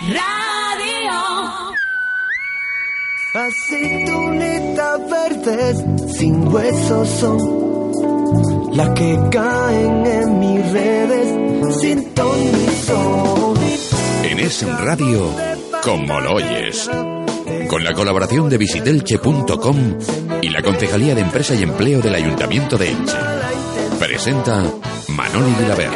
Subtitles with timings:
[0.00, 1.12] Radio.
[3.34, 5.84] Aceitunitas verdes
[6.16, 13.56] sin huesos son las que caen en mis redes sin ton ni son.
[14.22, 15.30] En Es Radio,
[15.82, 16.88] como lo oyes.
[17.68, 19.98] Con la colaboración de visitelche.com
[20.42, 23.16] y la Concejalía de Empresa y Empleo del Ayuntamiento de Elche.
[23.98, 24.64] Presenta
[25.08, 25.90] Manoli Guilaber.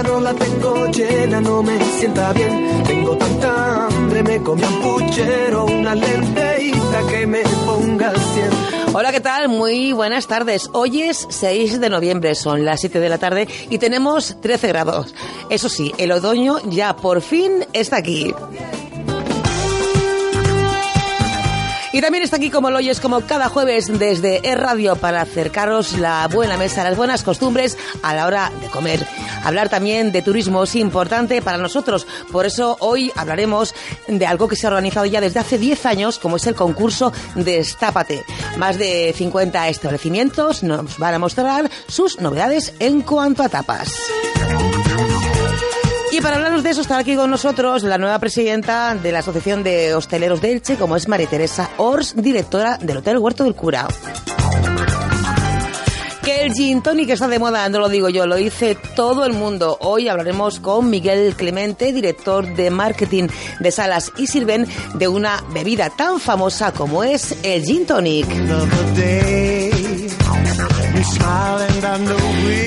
[0.00, 2.82] No la tengo llena no me sienta bien.
[2.86, 8.94] Tengo tanta hambre, me comí un puchero, una lenteíta que me ponga cien.
[8.94, 9.48] Hola, ¿qué tal?
[9.48, 10.70] Muy buenas tardes.
[10.72, 15.14] Hoy es 6 de noviembre, son las 7 de la tarde y tenemos 13 grados.
[15.50, 18.34] Eso sí, el otoño ya por fin está aquí.
[21.92, 25.98] Y también está aquí como lo oyes, como cada jueves desde E Radio para acercaros
[25.98, 29.06] la buena mesa, las buenas costumbres a la hora de comer.
[29.44, 33.74] Hablar también de turismo es importante para nosotros, por eso hoy hablaremos
[34.08, 37.12] de algo que se ha organizado ya desde hace 10 años, como es el concurso
[37.34, 38.24] Destápate.
[38.56, 43.92] Más de 50 establecimientos nos van a mostrar sus novedades en cuanto a tapas.
[46.12, 49.62] Y para hablarnos de eso está aquí con nosotros la nueva presidenta de la Asociación
[49.62, 53.88] de Hosteleros de Elche, como es María Teresa Ors, directora del Hotel Huerto del Cura.
[56.22, 59.32] Que el gin tonic está de moda, no lo digo yo, lo dice todo el
[59.32, 59.78] mundo.
[59.80, 63.28] Hoy hablaremos con Miguel Clemente, director de marketing
[63.60, 68.26] de Salas y Sirven, de una bebida tan famosa como es el gin tonic.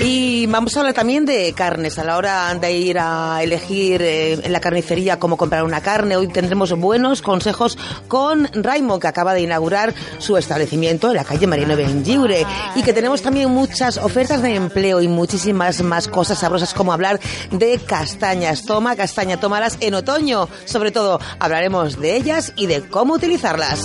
[0.03, 1.97] Y vamos a hablar también de carnes.
[1.99, 6.17] A la hora de ir a elegir eh, en la carnicería cómo comprar una carne,
[6.17, 11.47] hoy tendremos buenos consejos con Raimo, que acaba de inaugurar su establecimiento en la calle
[11.47, 12.45] Mariano Benlliure.
[12.75, 17.19] Y que tenemos también muchas ofertas de empleo y muchísimas más cosas sabrosas como hablar
[17.51, 18.63] de castañas.
[18.65, 20.49] Toma castaña, tómalas en otoño.
[20.65, 23.81] Sobre todo hablaremos de ellas y de cómo utilizarlas.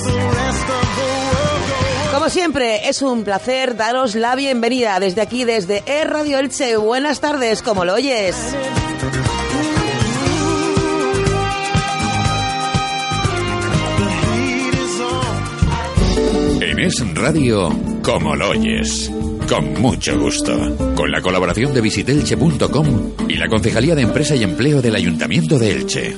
[2.13, 6.77] Como siempre, es un placer daros la bienvenida desde aquí, desde E Radio Elche.
[6.77, 8.37] Buenas tardes, como lo oyes.
[16.61, 17.71] En Es Radio,
[18.03, 19.11] como lo oyes.
[19.49, 20.77] Con mucho gusto.
[20.95, 25.73] Con la colaboración de visitelche.com y la Concejalía de Empresa y Empleo del Ayuntamiento de
[25.73, 26.17] Elche.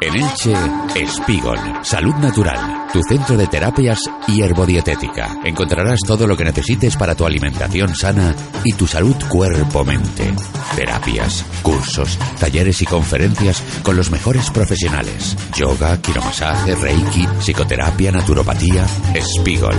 [0.00, 0.54] En Elche,
[0.96, 5.40] Espigol, Salud Natural, tu centro de terapias y herbodietética.
[5.42, 8.32] Encontrarás todo lo que necesites para tu alimentación sana
[8.62, 10.32] y tu salud cuerpo-mente.
[10.76, 15.36] Terapias, cursos, talleres y conferencias con los mejores profesionales.
[15.56, 18.86] Yoga, quiromasaje, reiki, psicoterapia, naturopatía.
[19.12, 19.74] Espigol,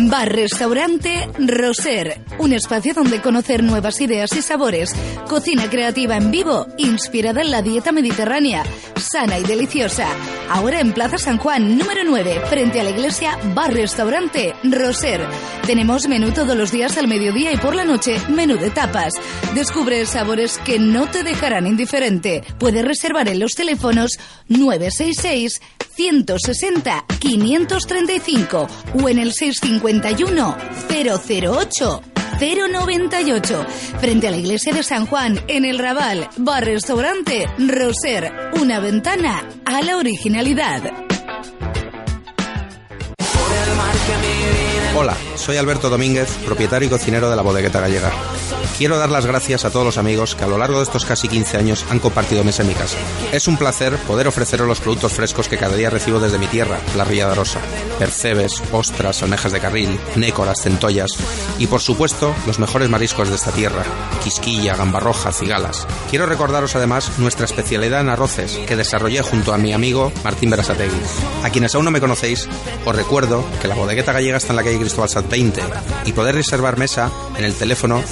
[0.09, 4.95] Bar Restaurante Roser, un espacio donde conocer nuevas ideas y sabores,
[5.29, 8.63] cocina creativa en vivo, inspirada en la dieta mediterránea,
[8.97, 10.07] sana y deliciosa.
[10.49, 15.21] Ahora en Plaza San Juan, número 9, frente a la iglesia Bar Restaurante Roser.
[15.67, 19.13] Tenemos menú todos los días al mediodía y por la noche, menú de tapas.
[19.55, 22.43] Descubre sabores que no te dejarán indiferente.
[22.59, 24.19] Puedes reservar en los teléfonos
[24.49, 25.61] 966
[25.95, 28.69] 160 535
[29.03, 29.33] o en el
[29.91, 30.57] 651
[30.89, 32.03] 008
[32.39, 33.67] 098.
[34.01, 38.33] Frente a la iglesia de San Juan, en el Raval, bar restaurante Roser.
[38.61, 40.83] Una ventana a la originalidad.
[44.97, 48.13] Hola, soy Alberto Domínguez, propietario y cocinero de la bodegueta gallega.
[48.81, 51.29] Quiero dar las gracias a todos los amigos que a lo largo de estos casi
[51.29, 52.97] 15 años han compartido mesa en mi casa.
[53.31, 56.79] Es un placer poder ofreceros los productos frescos que cada día recibo desde mi tierra,
[56.97, 57.61] la Ría de Arosa.
[57.99, 61.11] Percebes, ostras, almejas de carril, nécoras, centollas
[61.59, 63.85] y por supuesto los mejores mariscos de esta tierra,
[64.25, 65.87] quisquilla, gamba roja, cigalas.
[66.09, 71.03] Quiero recordaros además nuestra especialidad en arroces que desarrollé junto a mi amigo Martín Berasategui.
[71.45, 72.49] A quienes aún no me conocéis,
[72.87, 75.61] os recuerdo que la bodegueta gallega está en la calle Cristóbal Sat 20
[76.07, 78.03] y poder reservar mesa en el teléfono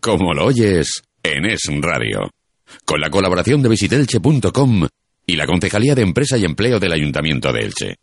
[0.00, 2.28] Como lo oyes, en Es Radio.
[2.84, 4.88] Con la colaboración de visitelche.com
[5.26, 7.96] y la Concejalía de Empresa y Empleo del Ayuntamiento de Elche.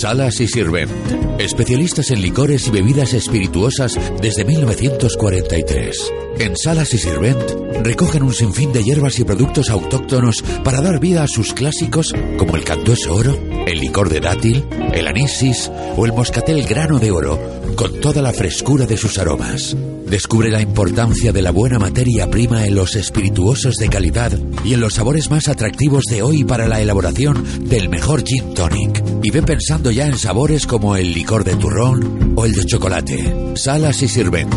[0.00, 0.90] Salas y Sirvent,
[1.38, 6.12] especialistas en licores y bebidas espirituosas desde 1943.
[6.38, 11.22] En Salas y Sirvent recogen un sinfín de hierbas y productos autóctonos para dar vida
[11.22, 14.64] a sus clásicos como el cantueso oro, el licor de dátil,
[14.94, 17.38] el anisis o el moscatel grano de oro,
[17.76, 19.76] con toda la frescura de sus aromas.
[20.10, 24.32] Descubre la importancia de la buena materia prima en los espirituosos de calidad
[24.64, 29.04] y en los sabores más atractivos de hoy para la elaboración del mejor gin tonic.
[29.22, 33.54] Y ve pensando ya en sabores como el licor de turrón o el de chocolate.
[33.54, 34.52] Salas y Sirvent.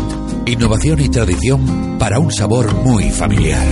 [0.46, 3.64] Innovación y tradición para un sabor muy familiar.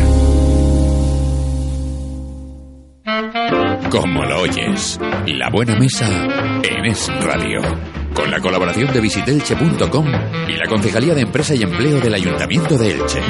[3.91, 6.07] Como lo oyes, la buena mesa
[6.63, 8.02] en Es Radio.
[8.15, 10.07] Con la colaboración de visitelche.com
[10.49, 13.21] y la Concejalía de Empresa y Empleo del Ayuntamiento de Elche.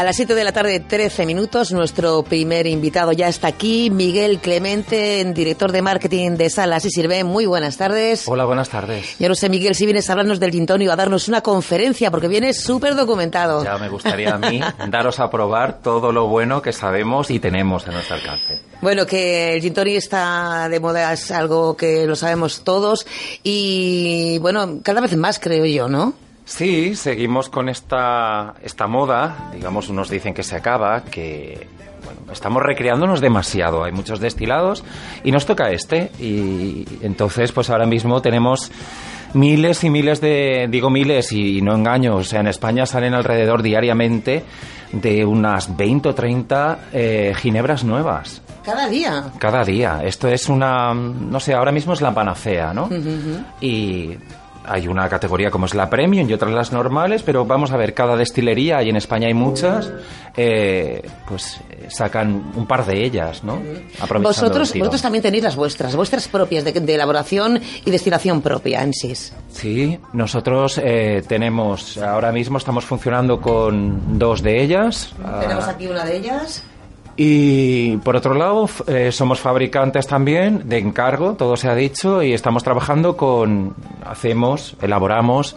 [0.00, 4.38] A las 7 de la tarde, 13 minutos, nuestro primer invitado ya está aquí, Miguel
[4.38, 7.22] Clemente, director de marketing de Salas y Sirve.
[7.22, 8.26] Muy buenas tardes.
[8.26, 9.16] Hola, buenas tardes.
[9.18, 12.28] Yo no sé, Miguel, si vienes a hablarnos del Gintonio, a darnos una conferencia, porque
[12.28, 13.62] vienes súper documentado.
[13.62, 14.58] Ya me gustaría a mí
[14.88, 18.58] daros a probar todo lo bueno que sabemos y tenemos a nuestro alcance.
[18.80, 23.06] Bueno, que el Gin está de moda es algo que lo sabemos todos
[23.42, 26.14] y, bueno, cada vez más creo yo, ¿no?
[26.44, 31.68] Sí, seguimos con esta, esta moda, digamos, unos dicen que se acaba, que
[32.04, 34.84] bueno, estamos recreándonos demasiado, hay muchos destilados
[35.22, 38.72] y nos toca este y entonces pues ahora mismo tenemos
[39.34, 43.62] miles y miles de, digo miles y no engaño, o sea, en España salen alrededor
[43.62, 44.44] diariamente
[44.92, 48.42] de unas 20 o 30 eh, ginebras nuevas.
[48.64, 49.24] Cada día.
[49.38, 50.02] Cada día.
[50.04, 52.88] Esto es una, no sé, ahora mismo es la panacea, ¿no?
[53.60, 54.16] Y
[54.64, 57.94] hay una categoría como es la premium y otras las normales, pero vamos a ver,
[57.94, 59.90] cada destilería, y en España hay muchas,
[60.36, 63.58] eh, pues eh, sacan un par de ellas, ¿no?
[64.22, 68.92] Vosotros, vosotros también tenéis las vuestras, vuestras propias de, de elaboración y destilación propia en
[68.92, 69.14] sí.
[69.50, 75.12] Sí, nosotros eh, tenemos, ahora mismo estamos funcionando con dos de ellas.
[75.40, 76.62] Tenemos Ah, aquí una de ellas.
[77.22, 82.32] Y por otro lado, eh, somos fabricantes también de encargo, todo se ha dicho, y
[82.32, 83.74] estamos trabajando con,
[84.06, 85.54] hacemos, elaboramos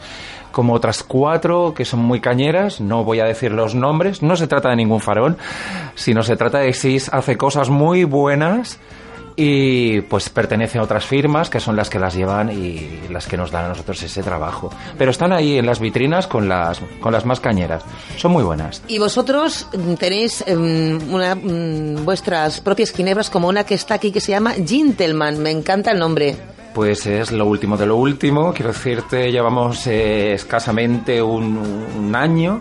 [0.52, 4.48] como otras cuatro que son muy cañeras, no voy a decir los nombres, no se
[4.48, 5.38] trata de ningún farol,
[5.96, 8.78] sino se trata de que hace cosas muy buenas
[9.36, 13.38] y pues pertenece a otras firmas que son las que las llevan y las que
[13.38, 14.72] nos dan a nosotros ese trabajo.
[14.98, 17.84] Pero están ahí en las vitrinas con las, con las más cañeras,
[18.18, 18.84] son muy buenas.
[18.88, 19.68] Y vosotros
[20.00, 24.54] tenéis mm, una, mm, vuestras propias ginebras como una que está aquí que se llama
[24.54, 25.40] Gentleman.
[25.42, 26.36] Me encanta el nombre.
[26.74, 28.52] Pues es lo último de lo último.
[28.54, 32.60] Quiero decirte, llevamos eh, escasamente un, un año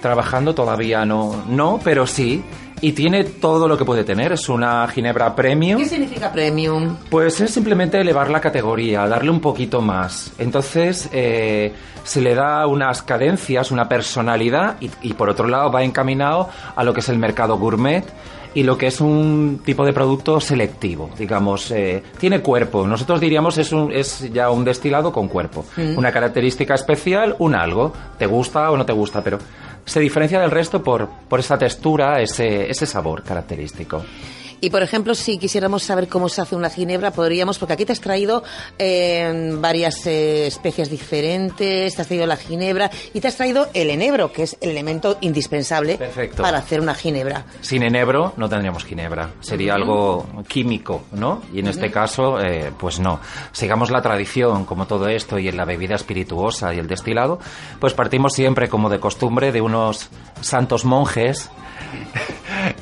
[0.00, 2.42] trabajando, todavía no, no, pero sí.
[2.80, 4.32] Y tiene todo lo que puede tener.
[4.32, 5.80] Es una ginebra premium.
[5.80, 6.96] ¿Qué significa premium?
[7.10, 10.32] Pues es simplemente elevar la categoría, darle un poquito más.
[10.38, 11.72] Entonces eh,
[12.04, 16.84] se le da unas cadencias, una personalidad y, y por otro lado va encaminado a
[16.84, 18.04] lo que es el mercado gourmet
[18.54, 22.86] y lo que es un tipo de producto selectivo, digamos, eh, tiene cuerpo.
[22.86, 25.64] Nosotros diríamos es, un, es ya un destilado con cuerpo.
[25.96, 27.92] Una característica especial, un algo.
[28.18, 29.38] Te gusta o no te gusta, pero
[29.90, 34.00] se diferencia del resto por, por esa textura, ese, ese sabor característico.
[34.60, 37.92] Y por ejemplo, si quisiéramos saber cómo se hace una ginebra, podríamos, porque aquí te
[37.92, 38.42] has traído
[38.78, 43.90] eh, varias eh, especies diferentes, te has traído la ginebra y te has traído el
[43.90, 46.42] enebro, que es el elemento indispensable Perfecto.
[46.42, 47.46] para hacer una ginebra.
[47.60, 51.42] Sin enebro no tendríamos ginebra, sería algo químico, ¿no?
[51.52, 53.20] Y en este caso, eh, pues no.
[53.52, 57.38] Sigamos la tradición, como todo esto, y en la bebida espirituosa y el destilado,
[57.78, 61.50] pues partimos siempre, como de costumbre, de unos santos monjes.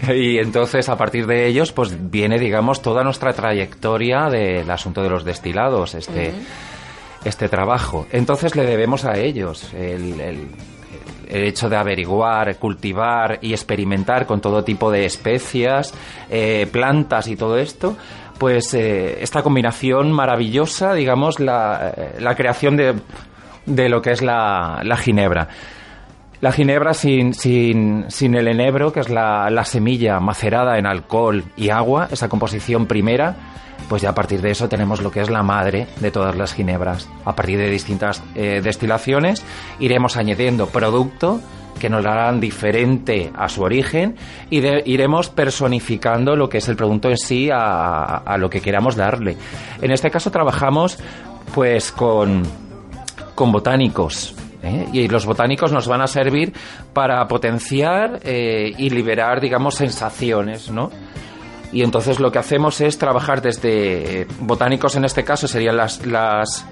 [0.09, 5.11] Y entonces, a partir de ellos, pues viene, digamos, toda nuestra trayectoria del asunto de
[5.11, 6.33] los destilados, este,
[7.25, 8.07] este trabajo.
[8.13, 10.49] Entonces le debemos a ellos el, el-
[11.29, 15.93] el hecho de averiguar, cultivar y experimentar con todo tipo de especias,
[16.31, 17.99] eh, plantas y todo esto,
[18.39, 22.95] pues eh, esta combinación maravillosa, digamos, la, eh, la creación de,
[23.67, 25.49] de lo que es la, la ginebra.
[26.41, 31.45] La ginebra sin, sin, sin el enebro, que es la, la semilla macerada en alcohol
[31.57, 33.35] y agua, esa composición primera,
[33.89, 36.55] pues ya a partir de eso tenemos lo que es la madre de todas las
[36.55, 37.09] ginebras.
[37.25, 39.45] A partir de distintas eh, destilaciones
[39.81, 41.41] iremos añadiendo producto
[41.81, 44.17] que nos harán diferente a su origen
[44.51, 44.59] y
[44.91, 49.37] iremos personificando lo que es el producto en sí a, a lo que queramos darle.
[49.81, 50.99] En este caso trabajamos
[51.55, 52.43] pues con
[53.35, 54.35] con botánicos.
[54.63, 54.87] ¿Eh?
[54.93, 56.53] Y los botánicos nos van a servir
[56.93, 60.91] para potenciar eh, y liberar, digamos, sensaciones, ¿no?
[61.73, 66.07] Y entonces lo que hacemos es trabajar desde eh, botánicos, en este caso serían las,
[66.07, 66.65] las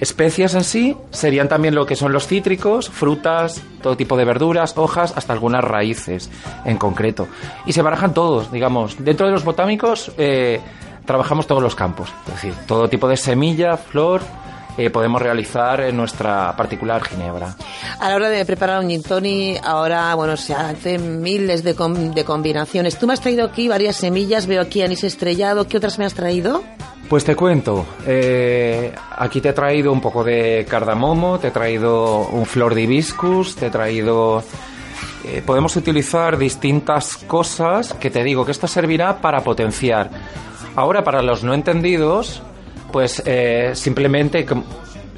[0.00, 4.72] especies en sí, serían también lo que son los cítricos, frutas, todo tipo de verduras,
[4.78, 6.30] hojas, hasta algunas raíces
[6.64, 7.28] en concreto.
[7.66, 8.96] Y se barajan todos, digamos.
[9.04, 10.10] Dentro de los botánicos
[11.04, 14.22] trabajamos todos los campos, es decir, todo tipo de semilla, flor,
[14.78, 17.54] eh, podemos realizar en nuestra particular ginebra.
[17.98, 22.12] A la hora de preparar un gin tonic, ahora, bueno, se hacen miles de, com-
[22.14, 22.98] de combinaciones.
[22.98, 25.66] Tú me has traído aquí varias semillas, veo aquí anís estrellado.
[25.66, 26.62] ¿Qué otras me has traído?
[27.08, 32.28] Pues te cuento, eh, aquí te he traído un poco de cardamomo, te he traído
[32.28, 34.44] un flor de hibiscus, te he traído...
[35.24, 40.08] eh, podemos utilizar distintas cosas que te digo que esto servirá para potenciar.
[40.76, 42.42] Ahora, para los no entendidos,
[42.90, 44.46] pues eh, simplemente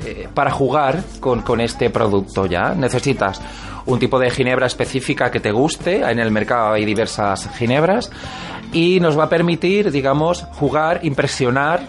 [0.04, 2.74] eh, para jugar con, con este producto ya.
[2.74, 3.40] Necesitas
[3.86, 6.00] un tipo de ginebra específica que te guste.
[6.08, 8.10] En el mercado hay diversas ginebras.
[8.72, 11.80] Y nos va a permitir, digamos, jugar, impresionar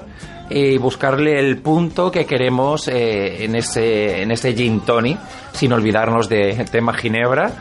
[0.49, 5.17] y buscarle el punto que queremos eh, en ese en ese gin tonic,
[5.53, 7.51] sin olvidarnos del tema ginebra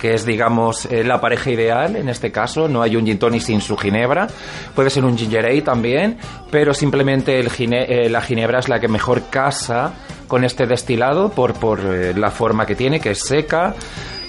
[0.00, 2.66] que es, digamos, eh, la pareja ideal en este caso.
[2.66, 4.26] No hay un gin tonic sin su ginebra.
[4.74, 6.16] Puede ser un ginger ale también,
[6.50, 9.92] pero simplemente eh, la ginebra es la que mejor casa
[10.26, 13.74] con este destilado por, por eh, la forma que tiene, que es seca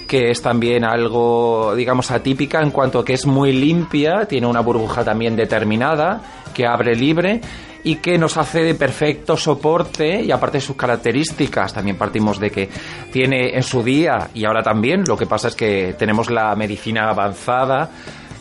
[0.06, 4.60] que es también algo, digamos, atípica en cuanto a que es muy limpia, tiene una
[4.60, 6.20] burbuja también determinada,
[6.52, 7.40] que abre libre
[7.84, 12.50] y que nos hace de perfecto soporte y aparte de sus características, también partimos de
[12.50, 12.68] que
[13.12, 17.08] tiene en su día y ahora también, lo que pasa es que tenemos la medicina
[17.10, 17.90] avanzada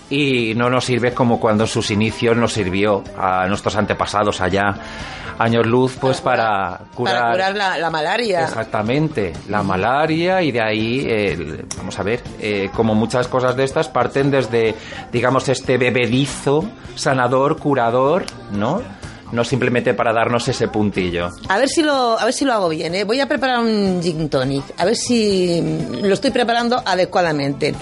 [0.09, 4.75] y no nos sirve como cuando en sus inicios nos sirvió a nuestros antepasados allá
[5.39, 8.43] años luz pues para curar, Para curar la, la malaria.
[8.43, 13.63] Exactamente, la malaria y de ahí, el- vamos a ver, eh, como muchas cosas de
[13.63, 14.75] estas parten desde,
[15.11, 18.81] digamos, este bebedizo sanador, curador, ¿no?
[19.31, 21.29] No simplemente para darnos ese puntillo.
[21.47, 22.95] A ver si lo, a ver si lo hago bien.
[22.95, 23.03] ¿eh?
[23.03, 24.63] Voy a preparar un gin tonic.
[24.77, 25.61] A ver si
[26.01, 27.73] lo estoy preparando adecuadamente.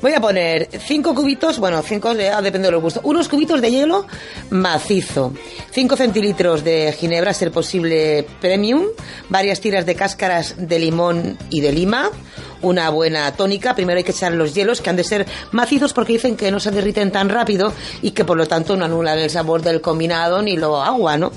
[0.00, 3.02] Voy a poner cinco cubitos, bueno, cinco ya depende de los gustos.
[3.04, 4.06] Unos cubitos de hielo
[4.50, 5.32] macizo,
[5.72, 8.84] 5 centilitros de ginebra, ser posible premium,
[9.28, 12.10] varias tiras de cáscaras de limón y de lima,
[12.62, 13.74] una buena tónica.
[13.74, 16.60] Primero hay que echar los hielos que han de ser macizos porque dicen que no
[16.60, 17.72] se derriten tan rápido
[18.02, 21.32] y que por lo tanto no anulan el sabor del combinado ni lo agua, ¿no?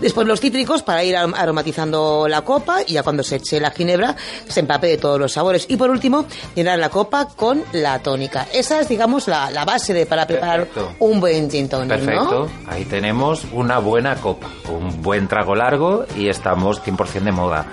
[0.00, 3.70] Después los cítricos para ir arom- aromatizando la copa y ya cuando se eche la
[3.70, 4.16] ginebra
[4.48, 5.66] se empape de todos los sabores.
[5.68, 8.46] Y por último, llenar la copa con la tónica.
[8.52, 10.94] Esa es, digamos, la, la base de, para preparar Perfecto.
[11.00, 12.70] un buen gin tonic, Perfecto, ¿no?
[12.72, 17.66] ahí tenemos una buena copa, un buen trago largo y estamos 100% de moda.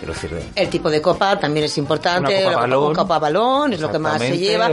[0.00, 2.32] Quiero decir, El tipo de copa también es importante.
[2.32, 2.94] Una copa la balón.
[2.94, 4.70] copa balón es lo que más se lleva.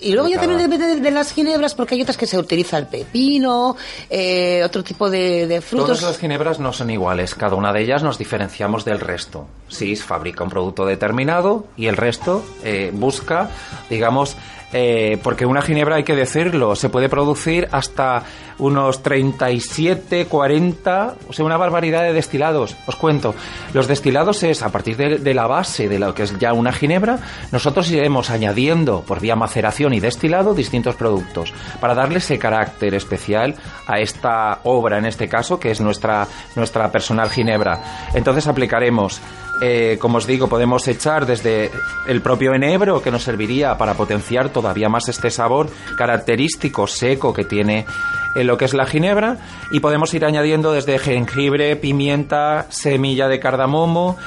[0.00, 2.78] y luego ya también depende de, de las ginebras, porque hay otras que se utiliza
[2.78, 3.76] el pepino,
[4.08, 5.98] eh, otro tipo de, de frutos.
[5.98, 9.48] Todas las ginebras no son iguales, cada una de ellas nos diferenciamos del resto.
[9.66, 13.50] SIS fabrica un producto determinado y el resto eh, busca,
[13.90, 14.36] digamos,
[14.72, 18.22] eh, porque una ginebra, hay que decirlo, se puede producir hasta
[18.58, 22.76] unos 37, 40, o sea, una barbaridad de destilados.
[22.86, 23.34] Os cuento,
[23.74, 26.72] los destilados Entonces, a partir de, de la base de lo que es ya una
[26.72, 27.18] ginebra,
[27.50, 33.54] nosotros iremos añadiendo por vía maceración y destilado distintos productos para darle ese carácter especial
[33.86, 36.26] a esta obra, en este caso, que es nuestra,
[36.56, 37.80] nuestra personal ginebra.
[38.14, 39.20] Entonces aplicaremos
[39.64, 41.70] eh, como os digo, podemos echar desde
[42.08, 47.44] el propio enebro, que nos serviría para potenciar todavía más este sabor característico seco que
[47.44, 47.86] tiene
[48.34, 49.36] en lo que es la ginebra,
[49.70, 54.18] y podemos ir añadiendo desde jengibre, pimienta, semilla de cardamomo,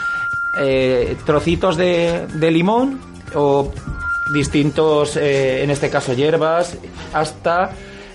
[0.57, 3.01] eh, trocitos de, de limón
[3.33, 3.73] o
[4.33, 6.77] distintos, eh, en este caso hierbas,
[7.13, 7.71] hasta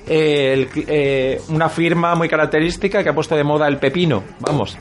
[0.07, 4.25] eh, el- eh, una firma muy característica que ha puesto de moda el pepino.
[4.40, 4.76] Vamos,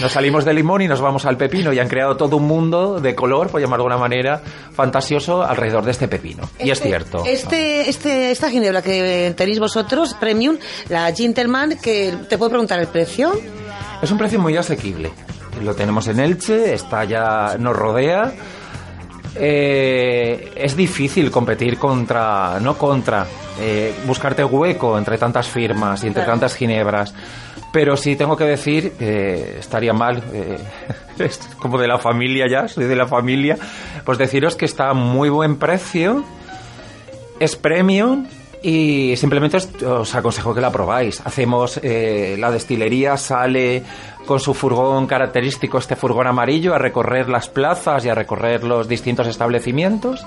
[0.00, 3.00] nos salimos del limón y nos vamos al pepino y han creado todo un mundo
[3.00, 4.42] de color, por llamarlo de alguna manera,
[4.72, 6.48] fantasioso alrededor de este pepino.
[6.58, 7.24] y es cierto.
[7.26, 10.56] Este, este, esta ginebra que tenéis vosotros, Premium,
[10.88, 13.32] la Gentleman, que te puedo preguntar el precio.
[14.02, 15.10] Es un precio muy asequible.
[15.62, 18.32] Lo tenemos en Elche, está ya, nos rodea.
[19.34, 23.26] Eh, es difícil competir contra, no contra,
[23.60, 26.32] eh, buscarte hueco entre tantas firmas y entre Claro.
[26.38, 27.14] tantas ginebras.
[27.72, 30.58] Pero sí tengo que decir que estaría mal, eh,
[31.18, 33.56] es como de la familia ya, soy de la familia,
[34.04, 36.24] pues deciros que está a muy buen precio
[37.40, 38.26] es premium
[38.62, 41.20] y simplemente os, os aconsejo que la probáis.
[41.24, 43.82] Hacemos eh, la destilería, sale
[44.26, 48.86] con su furgón característico, este furgón amarillo, a recorrer las plazas y a recorrer los
[48.88, 50.24] distintos establecimientos.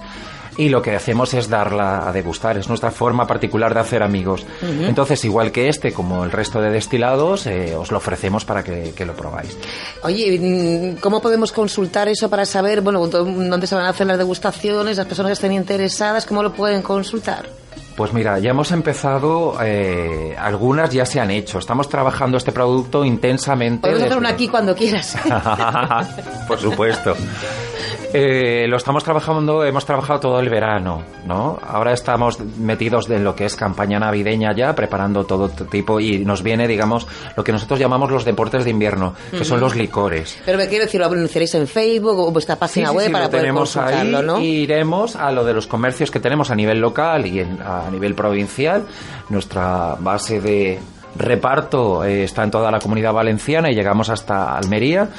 [0.57, 4.45] Y lo que hacemos es darla a degustar, es nuestra forma particular de hacer amigos.
[4.61, 8.93] Entonces, igual que este, como el resto de destilados, eh, os lo ofrecemos para que,
[8.95, 9.57] que lo probáis.
[10.03, 10.39] Oye,
[10.95, 14.17] mm, ¿cómo podemos consultar eso para saber, bueno, dó- dónde se van a hacer las
[14.17, 17.49] degustaciones, las personas que estén interesadas, cómo lo pueden consultar?
[17.95, 21.59] Pues mira, ya hemos empezado, eh, algunas ya se han hecho.
[21.59, 23.81] Estamos trabajando este producto intensamente.
[23.87, 25.15] Podemos hacer una aquí cuando quieras.
[26.47, 27.15] Por supuesto.
[28.17, 31.59] Eh, lo estamos trabajando, hemos trabajado todo el verano, ¿no?
[31.67, 36.41] Ahora estamos metidos en lo que es campaña navideña ya, preparando todo tipo y nos
[36.41, 40.37] viene, digamos, lo que nosotros llamamos los deportes de invierno, que son los licores.
[40.45, 43.11] Pero me quiero decir, lo anunciaréis en Facebook o vuestra página Sí, sí, web sí,
[43.11, 44.39] para lo poder tenemos ahí ¿no?
[44.39, 48.15] iremos a lo de los comercios que tenemos a nivel local y en- a nivel
[48.15, 48.85] provincial.
[49.29, 50.79] Nuestra base de
[51.17, 55.09] reparto eh, está en toda la comunidad valenciana y llegamos hasta Almería.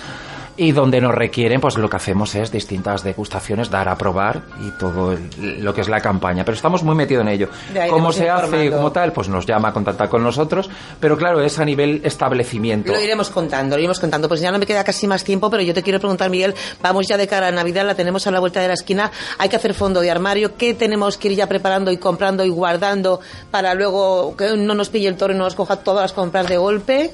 [0.59, 4.71] Y donde nos requieren, pues lo que hacemos es distintas degustaciones, dar a probar y
[4.79, 6.45] todo el- lo que es la campaña.
[6.47, 7.49] Pero estamos muy metidos en ello.
[7.91, 8.77] ¿Cómo se hace informando.
[8.77, 9.13] como tal?
[9.13, 10.71] Pues nos llama a contactar con nosotros.
[10.99, 12.91] Pero claro, es a nivel establecimiento.
[12.93, 14.29] Lo iremos contando, lo iremos contando.
[14.29, 17.07] Pues ya no me queda casi más tiempo, pero yo te quiero preguntar, Miguel, vamos
[17.07, 19.11] ya de cara a Navidad, la tenemos a la vuelta de la esquina.
[19.39, 20.57] Hay que hacer fondo de armario.
[20.57, 24.89] ¿Qué tenemos que ir ya preparando y comprando y guardando para luego que no nos
[24.89, 27.13] pille el toro y no nos coja todas las compras de golpe?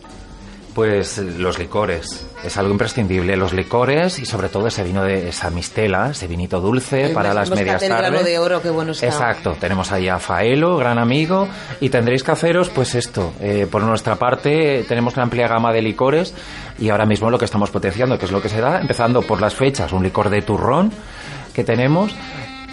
[0.74, 3.36] Pues los licores, es algo imprescindible.
[3.36, 7.34] Los licores y sobre todo ese vino de esa mistela, ese vinito dulce para mes-
[7.34, 8.24] las Moscatel medias tardes.
[8.24, 9.04] de oro, qué bueno está.
[9.06, 11.46] Exacto, tenemos ahí a Faelo, gran amigo,
[11.80, 13.34] y tendréis que haceros pues esto.
[13.40, 16.32] eh, por nuestra parte tenemos una amplia gama de licores
[16.78, 19.42] y ahora mismo lo que estamos potenciando, que es lo que se da, empezando por
[19.42, 20.90] las fechas, un licor de turrón
[21.52, 22.14] que tenemos.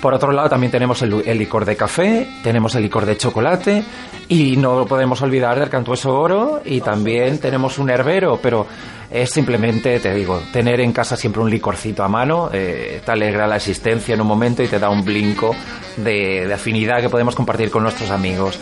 [0.01, 3.83] Por otro lado también tenemos el, licor de café, tenemos el licor de chocolate
[4.29, 8.65] y no podemos olvidar del cantueso oro y también tenemos un herbero, pero
[9.11, 13.45] es simplemente, te digo, tener en casa siempre un licorcito a mano, eh, te alegra
[13.45, 15.53] la existencia en un momento y te da un blinco
[15.97, 18.57] de, de afinidad que podemos compartir con nuestros amigos.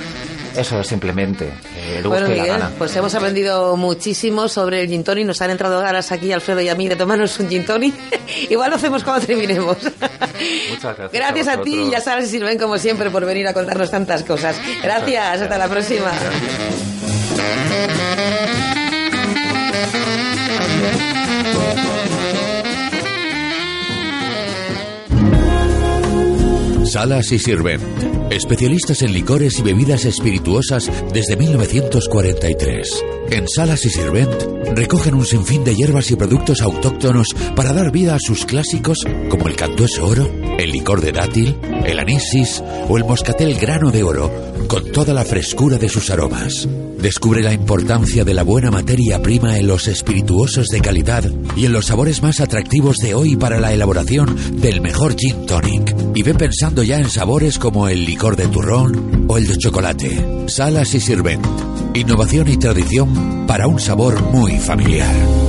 [0.57, 2.71] Eso es simplemente eh, Bueno, y la Miguel, gana.
[2.77, 5.25] pues hemos aprendido muchísimo sobre el gin tonic.
[5.25, 7.93] Nos han entrado ganas aquí, Alfredo y a mí, de tomarnos un gin tonic.
[8.49, 9.77] Igual lo hacemos cuando terminemos.
[9.77, 11.11] Muchas gracias.
[11.11, 14.55] Gracias a, ti a Sara y Silven, como siempre, por venir a contarnos tantas cosas.
[14.81, 16.11] Gracias, hasta la próxima.
[26.97, 27.83] Salas y Sirvent,
[28.31, 33.05] especialistas en licores y bebidas espirituosas desde 1943.
[33.29, 34.33] En Salas y Sirvent
[34.75, 38.97] recogen un sinfín de hierbas y productos autóctonos para dar vida a sus clásicos
[39.29, 41.55] como el cantueso oro, el licor de dátil,
[41.85, 44.31] el anisis o el moscatel grano de oro,
[44.67, 46.67] con toda la frescura de sus aromas.
[46.99, 51.23] Descubre la importancia de la buena materia prima en los espirituosos de calidad
[51.55, 55.95] y en los sabores más atractivos de hoy para la elaboración del mejor gin tonic.
[56.15, 60.45] Y ve pensando ya en sabores como el licor de turrón o el de chocolate.
[60.47, 61.45] Salas y Sirvent.
[61.93, 65.46] Innovación y tradición para un sabor muy familiar.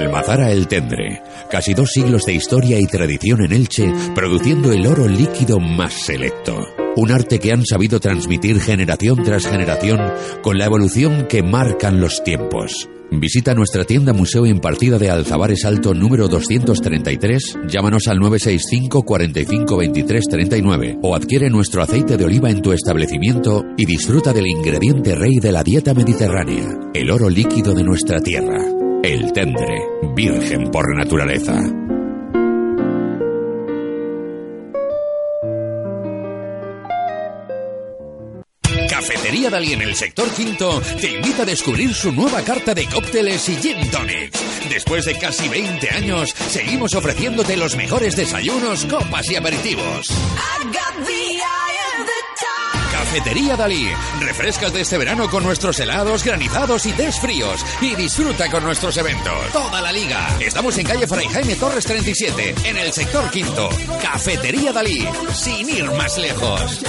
[0.00, 1.22] Almazara el Tendre.
[1.50, 6.58] Casi dos siglos de historia y tradición en Elche, produciendo el oro líquido más selecto.
[6.96, 10.00] Un arte que han sabido transmitir generación tras generación
[10.42, 12.88] con la evolución que marcan los tiempos.
[13.12, 19.76] Visita nuestra tienda museo en partida de Alzabares Alto número 233, llámanos al 965 45
[19.76, 25.16] 23 39 o adquiere nuestro aceite de oliva en tu establecimiento y disfruta del ingrediente
[25.16, 28.64] rey de la dieta mediterránea, el oro líquido de nuestra tierra,
[29.02, 29.80] el tendre,
[30.14, 31.58] virgen por naturaleza.
[38.90, 43.48] Cafetería Dalí en el sector quinto te invita a descubrir su nueva carta de cócteles
[43.48, 44.38] y gin tonics.
[44.68, 50.08] Después de casi 20 años, seguimos ofreciéndote los mejores desayunos, copas y aperitivos.
[53.10, 53.88] Cafetería Dalí.
[54.20, 57.66] Refrescate este verano con nuestros helados, granizados y tés fríos.
[57.80, 59.50] Y disfruta con nuestros eventos.
[59.52, 60.28] Toda la liga.
[60.38, 63.68] Estamos en calle Fray Jaime Torres 37, en el sector quinto.
[64.00, 65.08] Cafetería Dalí.
[65.34, 66.82] Sin ir más lejos.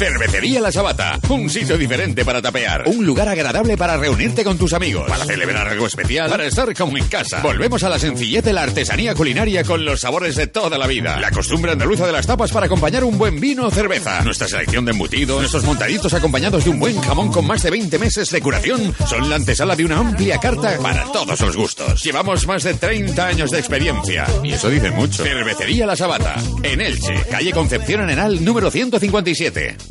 [0.00, 4.72] Cervecería La Sabata, un sitio diferente para tapear, un lugar agradable para reunirte con tus
[4.72, 7.42] amigos, para celebrar algo especial, para estar como en casa.
[7.42, 11.20] Volvemos a la sencillez de la artesanía culinaria con los sabores de toda la vida,
[11.20, 14.86] la costumbre andaluza de las tapas para acompañar un buen vino o cerveza, nuestra selección
[14.86, 18.40] de embutidos, nuestros montaditos acompañados de un buen jamón con más de 20 meses de
[18.40, 22.02] curación, son la antesala de una amplia carta para todos los gustos.
[22.02, 25.24] Llevamos más de 30 años de experiencia y eso dice mucho.
[25.24, 29.89] Cervecería La Sabata, en Elche, calle Concepción Arenal número 157.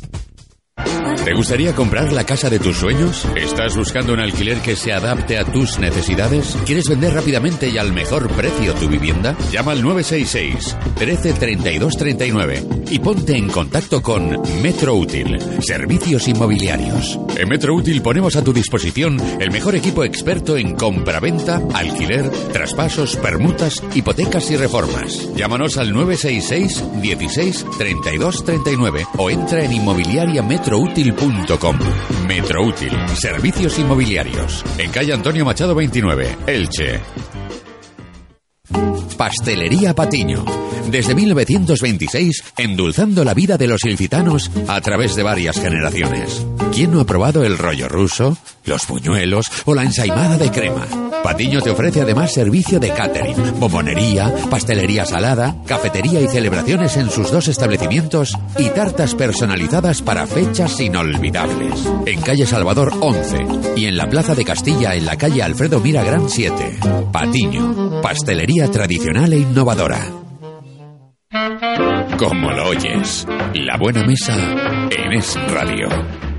[1.24, 3.26] ¿Te gustaría comprar la casa de tus sueños?
[3.36, 6.56] ¿Estás buscando un alquiler que se adapte a tus necesidades?
[6.64, 9.36] ¿Quieres vender rápidamente y al mejor precio tu vivienda?
[9.52, 17.18] Llama al 966 13 32 39 y ponte en contacto con Metro Útil, servicios inmobiliarios.
[17.36, 23.16] En Metro Útil ponemos a tu disposición el mejor equipo experto en compra-venta, alquiler, traspasos,
[23.16, 25.28] permutas, hipotecas y reformas.
[25.36, 29.72] Llámanos al 966 16 32 39 o entra en
[30.70, 31.76] inmobiliariametroútil.com.
[32.26, 34.64] Metroútil, servicios inmobiliarios.
[34.78, 37.39] En calle Antonio Machado 29, Elche.
[39.16, 40.44] Pastelería Patiño.
[40.90, 46.44] Desde 1926, endulzando la vida de los ilicitanos a través de varias generaciones.
[46.72, 50.86] ¿Quién no ha probado el rollo ruso, los buñuelos o la ensaimada de crema?
[51.22, 57.30] Patiño te ofrece además servicio de catering, bombonería, pastelería salada, cafetería y celebraciones en sus
[57.30, 61.74] dos establecimientos y tartas personalizadas para fechas inolvidables.
[62.06, 66.30] En calle Salvador 11 y en la Plaza de Castilla en la calle Alfredo Miragrán
[66.30, 66.78] 7.
[67.12, 70.00] Patiño, pastelería tradicional e innovadora.
[72.18, 74.34] Como lo oyes, la buena mesa
[74.90, 75.88] en Es Radio.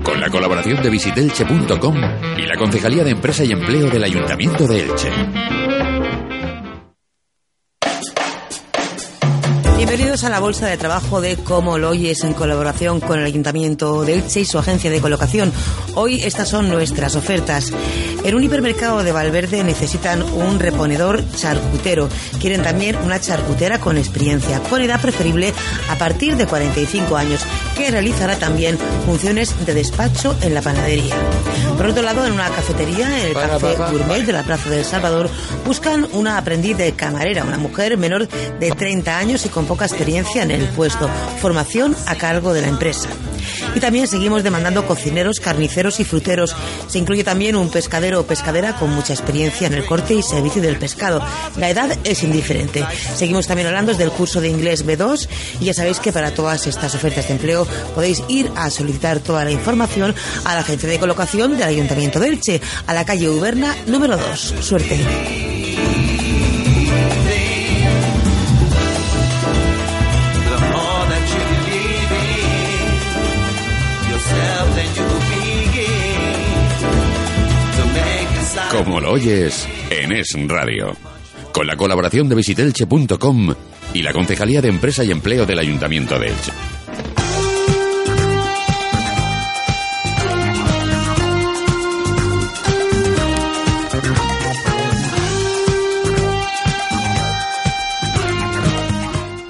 [0.04, 1.96] Con la colaboración de visitelche.com
[2.38, 5.10] y la Concejalía de Empresa y Empleo del Ayuntamiento de Elche.
[9.76, 14.04] Bienvenidos a la Bolsa de Trabajo de Como lo oyes en colaboración con el Ayuntamiento
[14.04, 15.52] de Elche y su agencia de colocación.
[15.94, 17.72] Hoy estas son nuestras ofertas.
[18.24, 22.08] En un hipermercado de Valverde necesitan un reponedor charcutero.
[22.40, 25.52] Quieren también una charcutera con experiencia, con edad preferible
[25.88, 27.40] a partir de 45 años,
[27.76, 31.16] que realizará también funciones de despacho en la panadería.
[31.76, 35.28] Por otro lado, en una cafetería, en el Café Gourmet de la Plaza del Salvador,
[35.66, 40.44] buscan una aprendiz de camarera, una mujer menor de 30 años y con poca experiencia
[40.44, 41.10] en el puesto.
[41.40, 43.08] Formación a cargo de la empresa.
[43.74, 46.54] Y también seguimos demandando cocineros, carniceros y fruteros.
[46.88, 50.62] Se incluye también un pescadero o pescadera con mucha experiencia en el corte y servicio
[50.62, 51.24] del pescado.
[51.56, 52.84] La edad es indiferente.
[53.16, 55.28] Seguimos también hablando del curso de inglés B2
[55.60, 59.44] y ya sabéis que para todas estas ofertas de empleo podéis ir a solicitar toda
[59.44, 63.74] la información a la agencia de colocación del Ayuntamiento de Elche, a la calle Uberna
[63.86, 64.54] número 2.
[64.60, 65.71] Suerte.
[78.72, 80.96] Como lo oyes en Es Radio.
[81.52, 83.54] Con la colaboración de visitelche.com
[83.92, 86.52] y la Concejalía de Empresa y Empleo del Ayuntamiento de Elche.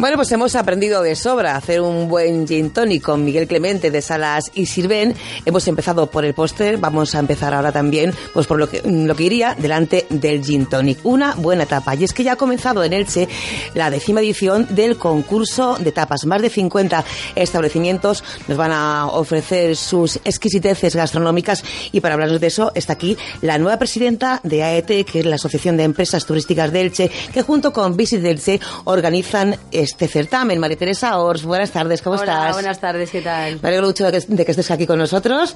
[0.03, 3.93] Bueno, pues hemos aprendido de sobra a hacer un buen gin tonic con Miguel Clemente
[3.93, 5.15] de Salas y Sirven.
[5.45, 9.15] Hemos empezado por el póster, vamos a empezar ahora también pues por lo que, lo
[9.15, 10.99] que iría delante del gin tonic.
[11.05, 11.95] Una buena etapa.
[11.95, 13.29] Y es que ya ha comenzado en Elche
[13.75, 16.27] la décima edición del concurso de tapas.
[16.27, 17.05] Más de 50
[17.37, 21.63] establecimientos nos van a ofrecer sus exquisiteces gastronómicas
[21.93, 25.37] y para hablarnos de eso está aquí la nueva presidenta de AET, que es la
[25.37, 30.59] Asociación de Empresas Turísticas de Elche, que junto con Visit Elche organizan este certamen.
[30.59, 32.55] María Teresa Ors, buenas tardes, ¿cómo Hola, estás?
[32.55, 33.59] buenas tardes, ¿qué tal?
[33.63, 35.55] Me alegro mucho de que, de que estés aquí con nosotros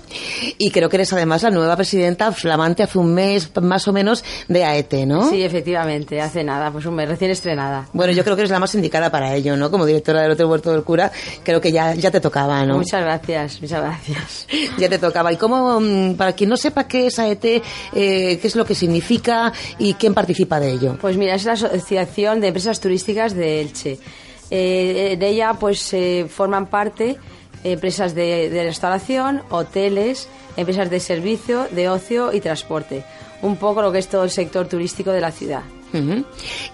[0.59, 4.25] y creo que eres además la nueva presidenta flamante hace un mes más o menos
[4.49, 5.29] de AET, ¿no?
[5.31, 7.89] Sí, efectivamente, hace nada, pues un mes recién estrenada.
[7.93, 9.71] Bueno, yo creo que eres la más indicada para ello, ¿no?
[9.71, 11.11] Como directora del Hotel Huerto del Cura,
[11.43, 12.77] creo que ya, ya te tocaba, ¿no?
[12.77, 14.47] Muchas gracias, muchas gracias.
[14.79, 15.33] Ya te tocaba.
[15.33, 18.75] ¿Y cómo, mm, para quien no sepa qué es AET, eh, qué es lo que
[18.75, 20.99] significa y quién participa de ello?
[21.01, 23.99] Pues mira, es la Asociación de Empresas Turísticas de Elche.
[24.51, 27.17] Eh, de ella pues eh, forman parte
[27.65, 33.05] empresas de, de restauración, hoteles, empresas de servicio, de ocio y transporte.
[33.43, 35.63] Un poco lo que es todo el sector turístico de la ciudad.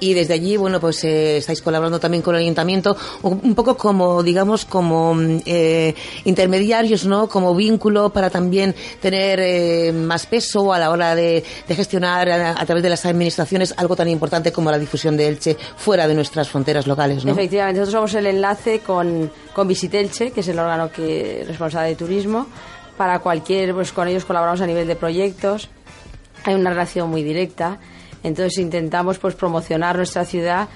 [0.00, 4.22] Y desde allí, bueno, pues eh, estáis colaborando también con el ayuntamiento, un, poco como,
[4.22, 5.94] digamos, como mm, eh,
[6.24, 7.28] intermediarios, ¿no?
[7.28, 12.64] Como vínculo para también tener eh, más peso a la hora de, de gestionar a,
[12.66, 16.48] través de las administraciones algo tan importante como la difusión de Elche fuera de nuestras
[16.48, 17.24] fronteras locales.
[17.24, 21.96] Efectivamente, nosotros somos el enlace con, con Visitelche, que es el órgano que responsable de
[21.96, 22.46] turismo.
[22.96, 25.68] Para cualquier, pues con ellos colaboramos a nivel de proyectos.
[26.44, 27.78] Hay una relación muy directa.
[28.22, 30.68] Entonces intentamos pues promocionar nuestra ciudad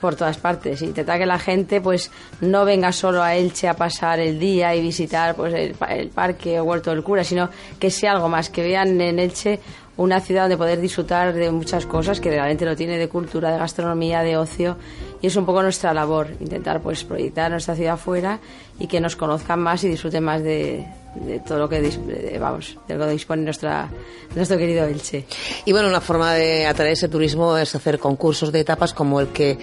[0.00, 0.82] por todas partes.
[0.82, 4.80] Intentar que la gente pues no venga solo a Elche a pasar el día y
[4.80, 8.62] visitar pues el, el parque o Huerto del Cura, sino que sea algo más, que
[8.62, 9.60] vean en Elche
[9.96, 13.58] una ciudad donde poder disfrutar de muchas cosas que realmente lo tiene de cultura, de
[13.58, 14.76] gastronomía, de ocio
[15.22, 18.40] y es un poco nuestra labor intentar pues proyectar nuestra ciudad fuera
[18.78, 22.76] y que nos conozcan más y disfruten más de, de todo lo que de- vamos
[22.88, 23.88] de lo que dispone nuestra
[24.34, 25.24] nuestro querido Elche.
[25.64, 29.28] Y bueno, una forma de atraer ese turismo es hacer concursos de etapas como el
[29.28, 29.56] que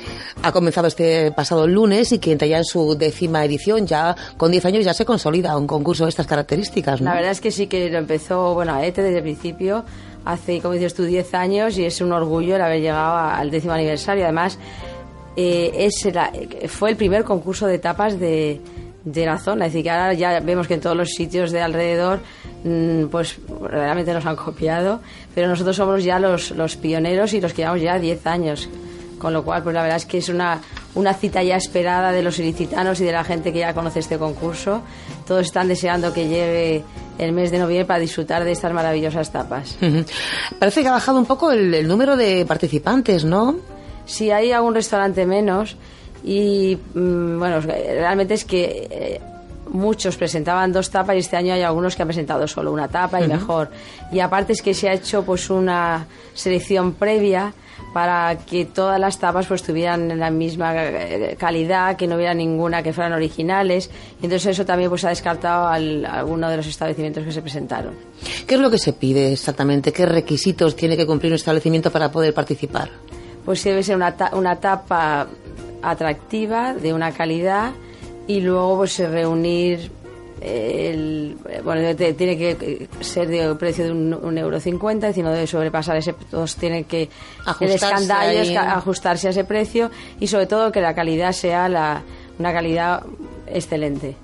[0.44, 4.52] ha comenzado este pasado lunes y que entra ya en su décima edición, ya con
[4.52, 7.06] 10 años ya se consolida un concurso de estas características, ¿no?
[7.10, 9.84] La verdad es que sí que lo empezó, bueno, AETE desde el principio,
[10.24, 13.74] hace, como dices tú, 10 años y es un orgullo el haber llegado al décimo
[13.74, 14.24] aniversario.
[14.24, 14.58] Además,
[15.36, 16.32] eh, es la-
[16.68, 18.60] fue el primer concurso de etapas de,
[19.04, 19.66] de la zona.
[19.66, 22.20] Es decir, que ahora ya vemos que en todos los sitios de alrededor,
[22.64, 25.02] mm, pues realmente nos han copiado,
[25.34, 28.70] pero nosotros somos ya los, los pioneros y los que llevamos ya 10 años.
[29.18, 30.60] Con lo cual, pues la verdad es que es una,
[30.96, 34.18] una cita ya esperada de los ilicitanos y de la gente que ya conoce este
[34.18, 34.82] concurso.
[35.28, 36.84] Todos están deseando que llegue
[37.20, 39.78] el mes de noviembre para disfrutar de estas maravillosas tapas.
[40.58, 43.58] Parece que ha bajado un poco el, el número de participantes, ¿no?
[44.06, 45.78] Si hay algún restaurante menos
[46.24, 49.22] y mm, bueno, realmente es que eh,
[49.70, 53.22] muchos presentaban dos tapas y este año hay algunos que han presentado solo una tapa
[53.22, 53.70] y mejor.
[54.12, 57.54] Y aparte es que se ha hecho pues una selección previa
[57.94, 62.84] para que todas las tapas pues tuvieran la misma eh, calidad, que no hubiera ninguna
[62.84, 63.90] que fueran originales.
[64.22, 67.42] Y entonces eso también pues ha descartado al, a alguno de los establecimientos que se
[67.42, 67.96] presentaron.
[68.48, 69.92] ¿Qué es lo que se pide exactamente?
[69.92, 72.90] ¿Qué requisitos tiene que cumplir un establecimiento para poder participar?
[73.44, 75.28] pues debe ser una, ta- una tapa
[75.82, 77.72] atractiva, de una calidad,
[78.28, 79.91] y luego pues reunir
[80.41, 85.24] el, bueno, te- tiene que ser de precio de un, un euro cincuenta, es decir,
[85.24, 87.10] no debe sobrepasar ese, todos tienen que, el
[87.46, 88.56] Ajustarse escandallo es ahí.
[88.56, 92.02] ca- ajustarse a ese precio y sobre todo que la calidad sea la,
[92.39, 93.04] una calidad
[93.48, 94.15] excelente.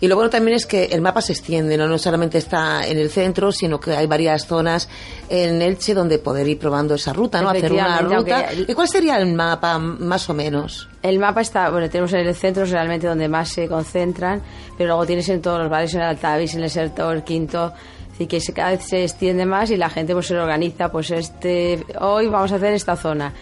[0.00, 1.86] Y lo bueno también es que el mapa se extiende, ¿no?
[1.86, 4.88] no solamente está en el centro, sino que hay varias zonas
[5.28, 7.50] en Elche donde poder ir probando esa ruta, ¿no?
[7.50, 8.46] Hacer una ruta.
[8.66, 10.88] ¿Y cuál sería el mapa, más o menos?
[11.02, 14.42] El mapa está, bueno, tenemos en el centro es realmente donde más se concentran,
[14.76, 17.72] pero luego tienes en todos los barrios, en el Altavis, en el sector quinto,
[18.12, 21.84] así que cada vez se extiende más y la gente pues se organiza, pues este,
[22.00, 23.32] hoy vamos a hacer esta zona.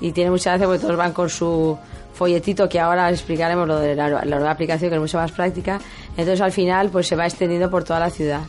[0.00, 1.78] Y tiene mucha gracia porque todos van con su
[2.14, 5.80] folletito que ahora explicaremos lo de la, la aplicación que es mucho más práctica.
[6.16, 8.40] Entonces al final pues se va extendiendo por toda la ciudad.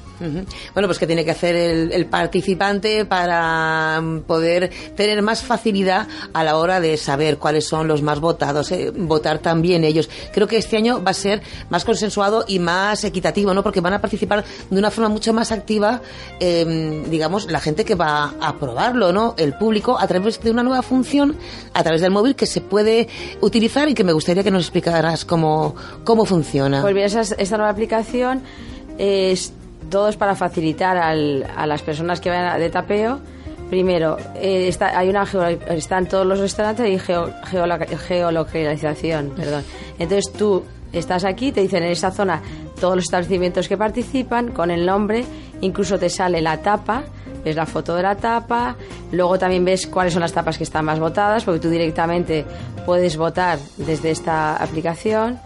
[0.73, 6.43] Bueno, pues que tiene que hacer el, participante para mm, poder tener más facilidad a
[6.43, 10.09] la hora de saber cuáles son los más votados, eh, votar también ellos.
[10.31, 13.61] Creo que este año va a ser más consensuado y más equitativo, ¿no?
[13.61, 16.01] Porque van a participar de una forma mucho más activa,
[16.39, 19.35] eh, digamos, la gente que va a probarlo, ¿no?
[19.37, 21.35] El público a través de una nueva función,
[21.73, 23.09] a través del móvil que se puede
[23.41, 23.54] utilizar
[23.89, 26.81] y que me gustaría que nos explicaras cómo, cómo funciona.
[26.81, 28.41] Pues bien, esa, esta nueva aplicación
[28.97, 29.53] es
[29.89, 33.19] todo es para facilitar al- a las personas que vayan de tapeo.
[33.69, 39.63] Primero, eh, está, hay una geo- están todos los restaurantes y geo, geolo- geolocalización, perdón.
[39.99, 40.63] Entonces tú
[40.93, 42.41] estás aquí, te dicen en esa zona
[42.79, 45.25] todos los establecimientos que participan con el nombre,
[45.61, 47.03] incluso te sale la tapa,
[47.45, 48.75] ves la foto de la tapa,
[49.11, 52.43] luego también ves cuáles son las tapas que están más votadas, porque tú directamente
[52.85, 55.39] puedes votar desde esta aplicación.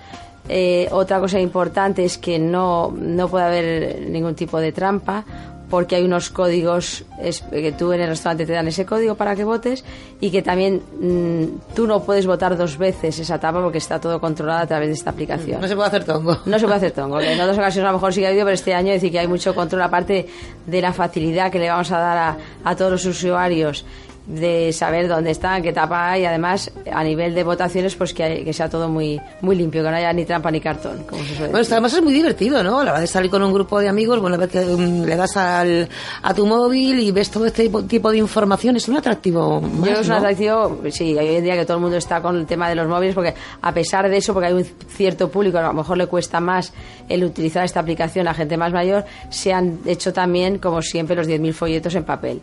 [0.47, 5.23] Eh, otra cosa importante es que no, no puede haber ningún tipo de trampa
[5.69, 9.35] porque hay unos códigos es- que tú en el restaurante te dan ese código para
[9.35, 9.85] que votes
[10.19, 14.19] y que también mm, tú no puedes votar dos veces esa tapa porque está todo
[14.19, 15.61] controlado a través de esta aplicación.
[15.61, 16.35] No se puede hacer tongo.
[16.47, 17.21] No se puede hacer tongo.
[17.21, 19.19] En otras ocasiones a lo mejor sí que ha habido, pero este año decir que
[19.19, 20.25] hay mucho control, aparte
[20.65, 23.85] de la facilidad que le vamos a dar a, a todos los usuarios
[24.27, 28.43] de saber dónde están, qué tapa hay, además a nivel de votaciones pues que, hay-
[28.43, 31.29] que sea todo muy muy limpio, que no haya ni trampa ni cartón, como se
[31.29, 31.73] suele Bueno, esto decir.
[31.73, 32.77] además es muy divertido, ¿no?
[32.83, 35.89] La verdad de salir con un grupo de amigos, bueno, que mm, le das al,
[36.21, 39.81] a tu móvil y ves todo este tipo, de información, es un atractivo más, Yo
[39.83, 42.35] creo que es un atractivo, sí, hoy en día que todo el mundo está con
[42.37, 45.57] el tema de los móviles, porque a pesar de eso, porque hay un cierto público,
[45.57, 46.71] a lo mejor le cuesta más
[47.07, 51.27] el utilizar esta aplicación a gente más mayor, se han hecho también, como siempre, los
[51.27, 52.41] 10.000 folletos en papel,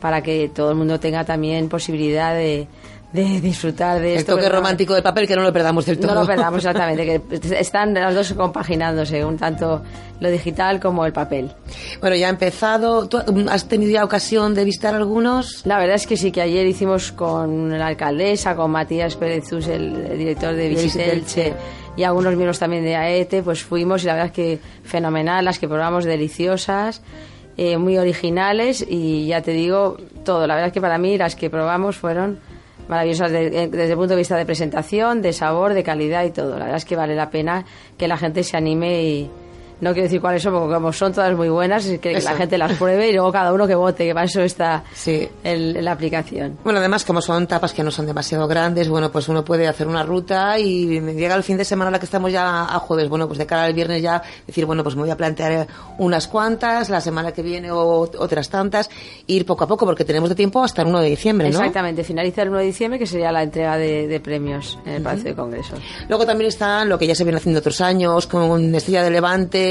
[0.00, 2.66] para que todo el mundo tenga también posibilidad de,
[3.12, 4.32] de disfrutar de El esto.
[4.32, 6.14] toque que no- romántico del papel que no lo perdamos del todo.
[6.14, 9.82] No lo perdamos exactamente, que están las dos compaginándose, un tanto
[10.20, 11.50] lo digital como el papel.
[12.00, 13.06] Bueno, ya ha empezado.
[13.08, 13.18] ¿Tú
[13.50, 15.64] has tenido ya ocasión de visitar algunos?
[15.66, 19.68] La verdad es que sí, que ayer hicimos con la alcaldesa, con Matías Pérez Zus,
[19.68, 21.54] el, el director de Visitelche.
[21.98, 25.58] y algunos miembros también de AETE, pues fuimos y la verdad es que fenomenal, las
[25.58, 27.02] que probamos deliciosas,
[27.58, 30.46] eh, muy originales y ya te digo todo.
[30.46, 32.38] La verdad es que para mí las que probamos fueron
[32.88, 36.30] maravillosas de- eh, desde el punto de vista de presentación, de sabor, de calidad y
[36.32, 36.50] todo.
[36.58, 37.64] La verdad es que vale la pena
[37.96, 39.30] que la gente se anime y...
[39.80, 42.30] No quiero decir cuáles son, porque como son todas muy buenas, es que Eso.
[42.30, 45.28] la gente las pruebe y luego cada uno que vote, que para eso está Sí.
[45.44, 46.56] el- la aplicación.
[46.64, 49.86] Bueno, además, como son tapas que no son demasiado grandes, bueno, pues uno puede hacer
[49.86, 53.26] una ruta y llega el fin de semana, la que estamos ya a jueves, bueno,
[53.26, 55.66] pues de cara al viernes ya decir, bueno, pues me voy a plantear
[55.98, 58.88] unas cuantas, la semana que viene o otras tantas,
[59.26, 61.58] ir poco a poco, porque tenemos de tiempo hasta el 1 de diciembre, ¿no?
[61.58, 65.02] Exactamente, finaliza el 1 de diciembre, que sería la entrega de, de premios en el
[65.02, 65.78] Palacio de Congresos.
[66.08, 69.65] Luego también están lo que ya se viene haciendo otros años, con Estrella de Levante,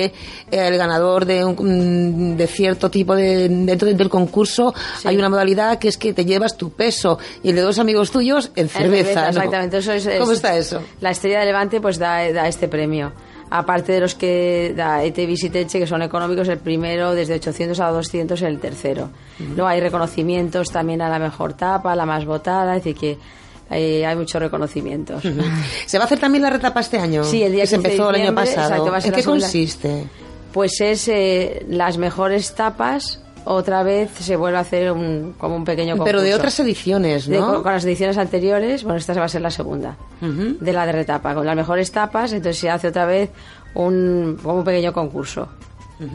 [0.52, 3.48] el ganador de, un, de cierto tipo de.
[3.50, 7.56] dentro del concurso hay una modalidad que es que te llevas tu peso y el
[7.56, 9.22] de dos amigos tuyos en cerveza.
[9.24, 9.28] ¿no?
[9.30, 10.82] Exactamente, eso es, ¿Cómo es- está eso?
[11.02, 13.12] La Estrella de Levante pues da, da este premio.
[13.48, 17.92] Aparte de los que da ET Visiteche, que son económicos, el primero desde 800 a
[17.92, 19.10] 200 el tercero.
[19.40, 23.18] Luego hay reconocimientos también a la mejor tapa, la más votada, es decir que
[23.72, 25.24] eh, hay muchos reconocimientos.
[25.86, 27.24] ¿Se va a hacer también la retapa este año?
[27.24, 28.68] Sí, el día que se 15 de empezó el año pasado.
[28.70, 29.46] exacto, va a ser ¿En qué segunda.
[29.46, 30.08] consiste?
[30.54, 35.66] Pues es eh, las mejores tapas, otra vez se vuelve a hacer un, como un
[35.66, 36.06] pequeño concurso.
[36.06, 37.54] Pero de otras ediciones, De- ¿no?
[37.56, 40.92] con, con las ediciones anteriores, bueno, esta va a ser la segunda, de la de
[40.94, 43.30] retapa, con las mejores tapas, entonces se hace otra vez
[43.74, 45.50] un, como un pequeño concurso.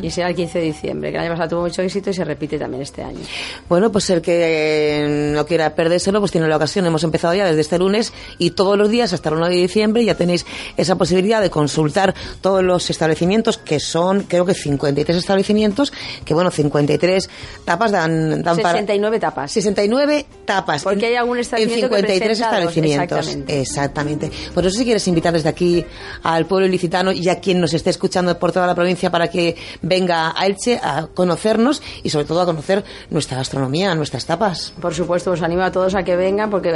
[0.02, 2.24] Y será el 15 de diciembre, que el año pasado tuvo mucho éxito y se
[2.24, 3.20] repite también este año.
[3.68, 6.84] Bueno, pues el que no quiera perdérselo, pues tiene la ocasión.
[6.86, 10.04] Hemos empezado ya desde este lunes y todos los días hasta el 1 de diciembre
[10.04, 10.44] ya tenéis
[10.76, 15.92] esa posibilidad de consultar todos los establecimientos, que son, creo que 53 establecimientos,
[16.24, 17.28] que bueno, 53
[17.64, 18.72] tapas dan, dan para...
[18.72, 19.50] 69 tapas.
[19.52, 20.82] 69 tapas.
[20.82, 23.18] Porque en- hay algún establecimiento En que 53 presenta dos, establecimientos.
[23.18, 23.60] exactamente.
[23.60, 24.30] Exactamente.
[24.54, 25.84] Por eso si quieres invitar desde aquí
[26.22, 29.56] al pueblo ilicitano y a quien nos esté escuchando por toda la provincia para que
[29.82, 34.72] venga a Elche a conocernos y sobre todo a conocer nuestra gastronomía, nuestras tapas.
[34.80, 36.72] Por supuesto, os animo a todos a que vengan porque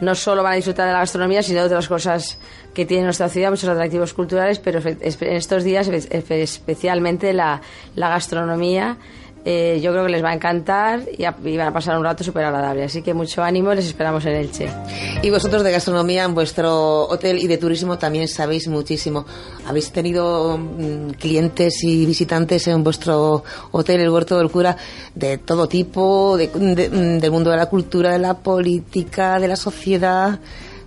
[0.00, 2.38] no solo van a disfrutar de la gastronomía, sino de otras cosas
[2.74, 4.98] que tiene nuestra ciudad, muchos atractivos culturales, pero en
[5.36, 7.60] estos días espe- espe- especialmente la,
[7.96, 8.96] la gastronomía.
[9.44, 12.04] Eh, yo creo que les va a encantar y, a- y van a pasar un
[12.04, 12.84] rato súper agradable.
[12.84, 14.68] Así que mucho ánimo les esperamos en Elche.
[15.22, 19.24] Y vosotros de gastronomía en vuestro hotel y de turismo también sabéis muchísimo.
[19.66, 24.76] ¿Habéis tenido mm, clientes y visitantes en vuestro hotel, el Huerto del Cura,
[25.14, 29.48] de todo tipo, de- de- mm, del mundo de la cultura, de la política, de
[29.48, 30.38] la sociedad?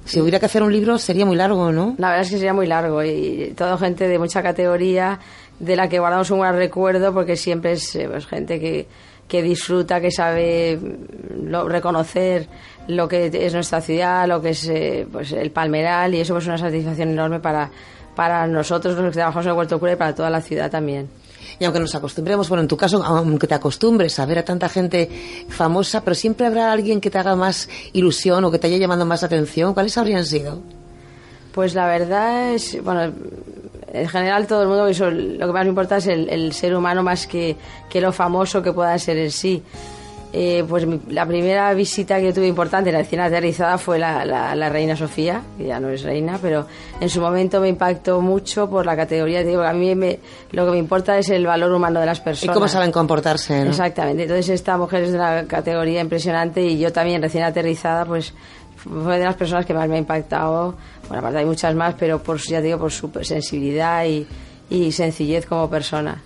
[0.05, 1.95] Si hubiera que hacer un libro sería muy largo, ¿no?
[1.97, 5.17] La verdad es que sería muy largo y toda gente de mucha categoría
[5.59, 8.87] de la que guardamos un gran recuerdo porque siempre es eh, pues, gente que,
[9.27, 12.47] que disfruta, que sabe mm, lo- reconocer
[12.87, 16.43] lo que es nuestra ciudad, lo que es eh, pues, el palmeral y eso pues,
[16.43, 17.69] es una satisfacción enorme para,
[18.15, 21.07] para nosotros los que trabajamos en el Huerto Cura y para toda la ciudad también.
[21.59, 24.67] Y aunque nos acostumbremos, bueno, en tu caso, aunque te acostumbres a ver a tanta
[24.69, 25.07] gente
[25.49, 29.05] famosa, pero siempre habrá alguien que te haga más ilusión o que te haya llamado
[29.05, 29.73] más atención.
[29.73, 30.59] ¿Cuáles habrían sido?
[31.53, 33.13] Pues la verdad es, bueno,
[33.93, 36.75] en general todo el mundo, eso, lo que más me importa es el, el ser
[36.75, 37.55] humano más que,
[37.89, 39.61] que lo famoso que pueda ser en sí.
[40.35, 44.55] Eh, pues mi- la primera visita que tuve importante, la recién aterrizada, fue la, la-
[44.55, 46.65] la reina Sofía, que ya no es reina, pero
[46.99, 49.41] en su momento me impactó mucho por la categoría.
[49.43, 50.17] te digo, a mí me-
[50.51, 52.55] lo que me importa es el valor humano de las ¿Y personas.
[52.55, 53.63] cómo saben comportarse?
[53.63, 53.69] ¿no?
[53.69, 54.23] Exactamente.
[54.23, 58.33] Entonces esta mujer es de una categoría impresionante y yo también recién aterrizada, pues
[58.83, 60.75] fue de las personas que más me ha impactado.
[61.07, 64.27] Bueno, aparte hay muchas más, pero por ya te digo por su sensibilidad y,
[64.69, 66.21] y sencillez como persona.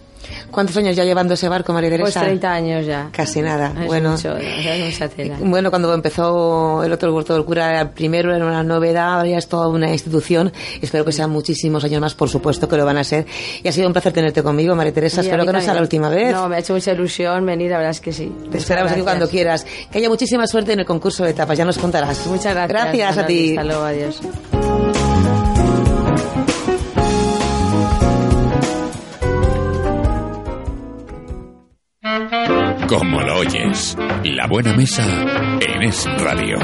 [0.51, 2.19] ¿Cuántos años ya llevando ese barco, María Teresa?
[2.19, 3.09] Pues 30 años ya.
[3.11, 3.73] Casi nada.
[3.79, 5.37] Es bueno, mucho, es mucha tela.
[5.39, 9.47] bueno, cuando empezó el otro huerto del cura, primero era una novedad, ahora ya es
[9.47, 10.51] toda una institución.
[10.81, 13.25] Espero que sean muchísimos años más, por supuesto que lo van a ser.
[13.63, 15.21] Y ha sido un placer tenerte conmigo, María Teresa.
[15.21, 16.33] Espero que no sea la última vez.
[16.33, 18.25] No, me ha hecho mucha ilusión venir, la verdad es que sí.
[18.25, 19.03] Te Muchas esperamos aquí gracias.
[19.03, 19.65] cuando quieras.
[19.91, 22.25] Que haya muchísima suerte en el concurso de etapas, ya nos contarás.
[22.27, 22.69] Muchas gracias.
[22.69, 23.49] Gracias a ti.
[23.51, 24.21] Hasta luego, adiós.
[32.87, 35.05] Como lo oyes, La Buena Mesa
[35.59, 36.57] en Es Radio.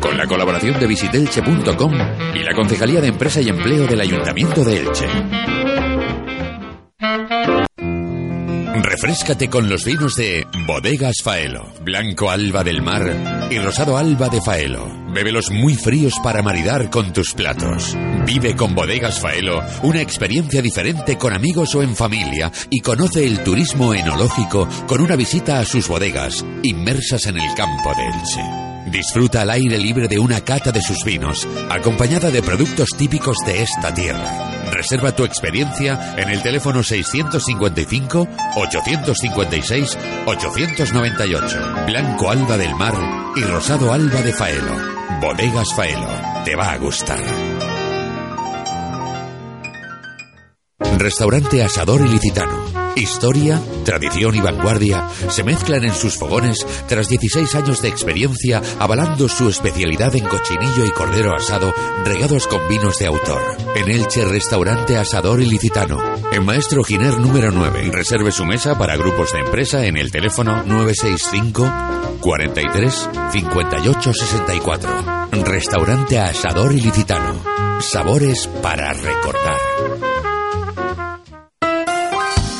[0.00, 1.92] Con la colaboración de visitelche.com
[2.34, 5.06] y la Concejalía de Empresa y Empleo del Ayuntamiento de Elche.
[8.96, 14.40] Refrescate con los vinos de Bodegas Faelo, Blanco Alba del Mar y Rosado Alba de
[14.40, 14.90] Faelo.
[15.12, 17.94] Bébelos muy fríos para maridar con tus platos.
[18.24, 23.40] Vive con Bodegas Faelo una experiencia diferente con amigos o en familia y conoce el
[23.40, 28.90] turismo enológico con una visita a sus bodegas inmersas en el campo de Elche.
[28.90, 33.62] Disfruta al aire libre de una cata de sus vinos, acompañada de productos típicos de
[33.62, 34.55] esta tierra.
[34.76, 41.86] Reserva tu experiencia en el teléfono 655 856 898.
[41.86, 42.94] Blanco Alba del Mar
[43.36, 44.76] y Rosado Alba de Faelo.
[45.22, 46.08] Bodegas Faelo.
[46.44, 47.20] Te va a gustar.
[50.98, 52.75] Restaurante Asador Ilicitano.
[52.96, 59.28] Historia, tradición y vanguardia se mezclan en sus fogones tras 16 años de experiencia avalando
[59.28, 61.74] su especialidad en cochinillo y cordero asado
[62.06, 63.42] regados con vinos de autor.
[63.74, 65.98] En Elche Restaurante Asador Ilicitano.
[66.32, 67.90] En Maestro Giner número 9.
[67.92, 71.70] Reserve su mesa para grupos de empresa en el teléfono 965
[72.20, 74.90] 43 58 64.
[75.44, 77.34] Restaurante Asador Ilicitano.
[77.80, 79.95] Sabores para recordar.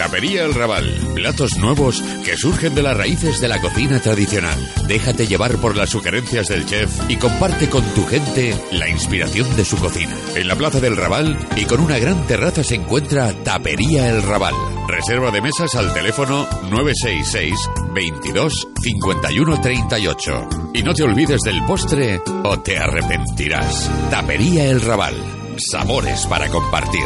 [0.07, 0.88] Tapería El Raval.
[1.16, 4.57] Platos nuevos que surgen de las raíces de la cocina tradicional.
[4.86, 9.64] Déjate llevar por las sugerencias del chef y comparte con tu gente la inspiración de
[9.64, 10.16] su cocina.
[10.36, 14.54] En la Plaza del Raval y con una gran terraza se encuentra Tapería El Raval.
[14.86, 17.57] Reserva de mesas al teléfono 966
[17.92, 20.48] 22 51 38.
[20.72, 23.90] Y no te olvides del postre o te arrepentirás.
[24.09, 25.16] Tapería El Raval.
[25.57, 27.02] Sabores para compartir.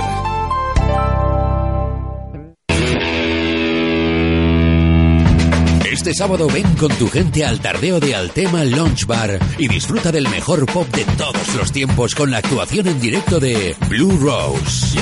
[6.00, 10.26] Este sábado ven con tu gente al tardeo de Altema Lounge Bar y disfruta del
[10.30, 14.96] mejor pop de todos los tiempos con la actuación en directo de Blue Rose.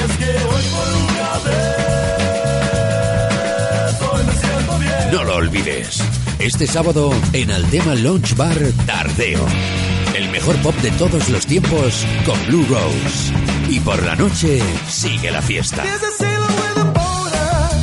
[5.13, 6.03] No lo olvides.
[6.41, 9.47] Este sábado en Altema Lounge Bar Tardeo.
[10.17, 13.33] El mejor pop de todos los tiempos con Blue Rose.
[13.69, 15.85] Y por la noche sigue la fiesta.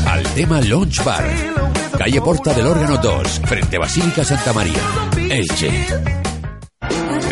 [0.05, 1.74] Altema Lounge Bar.
[2.06, 5.10] Calle Porta del Órgano 2, frente a Basílica Santa María.
[5.28, 6.24] Elche.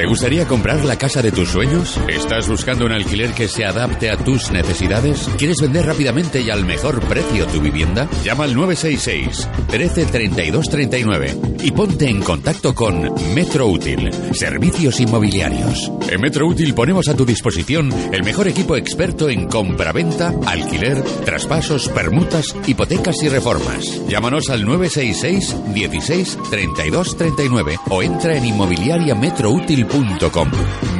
[0.04, 1.98] ¿Te gustaría comprar la casa de tus sueños?
[2.10, 5.30] ¿Estás buscando un alquiler que se adapte a tus necesidades?
[5.38, 8.10] ¿Quieres vender rápidamente y al mejor precio tu vivienda?
[8.22, 15.90] Llama al 966 13 32 39 y ponte en contacto con Metro Útil, servicios inmobiliarios.
[16.10, 21.88] En Metro Útil ponemos a tu disposición el mejor equipo experto en compra-venta, alquiler, traspasos,
[21.88, 24.06] permutas, hipotecas y reformas.
[24.10, 29.93] Llámanos al 966 16 32 39 o entra en inmobiliariametroútil.com.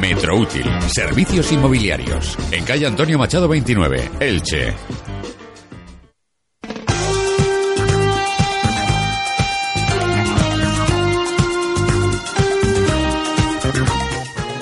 [0.00, 2.38] Metro Útil, servicios inmobiliarios.
[2.52, 4.72] En calle Antonio Machado 29, Elche.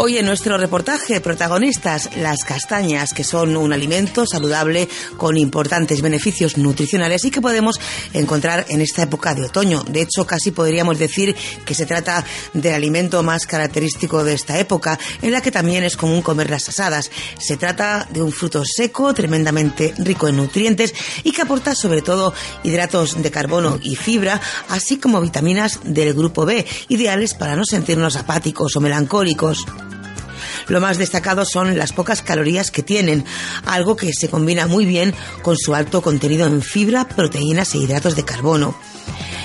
[0.05, 6.59] Hoy en nuestro reportaje, protagonistas, las castañas, que son un alimento saludable con importantes beneficios
[6.59, 7.79] nutricionales y que podemos
[8.13, 9.85] encontrar en esta época de otoño.
[9.85, 14.99] De hecho, casi podríamos decir que se trata del alimento más característico de esta época,
[15.23, 17.09] en la que también es común comer las asadas.
[17.39, 22.35] Se trata de un fruto seco, tremendamente rico en nutrientes y que aporta sobre todo
[22.65, 28.17] hidratos de carbono y fibra, así como vitaminas del grupo B, ideales para no sentirnos
[28.17, 29.65] apáticos o melancólicos.
[30.69, 33.25] Lo más destacado son las pocas calorías que tienen,
[33.67, 38.17] algo que se combina muy bien con su alto contenido en fibra, proteínas e hidratos
[38.17, 38.75] de carbono.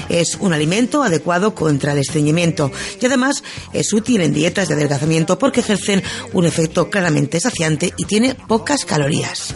[0.09, 3.43] Es un alimento adecuado contra el estreñimiento y además
[3.73, 6.01] es útil en dietas de adelgazamiento porque ejercen
[6.33, 9.55] un efecto claramente saciante y tiene pocas calorías.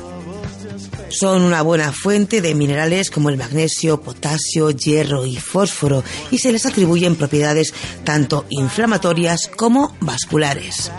[1.10, 6.54] Son una buena fuente de minerales como el magnesio, potasio, hierro y fósforo y se
[6.54, 7.74] les atribuyen propiedades
[8.06, 10.90] tanto inflamatorias como vasculares.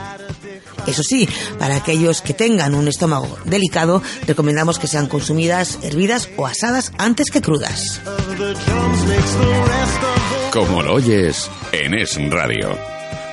[0.87, 1.29] Eso sí,
[1.59, 7.31] para aquellos que tengan un estómago delicado, recomendamos que sean consumidas hervidas o asadas antes
[7.31, 8.01] que crudas.
[10.53, 12.77] Como lo oyes en Es Radio.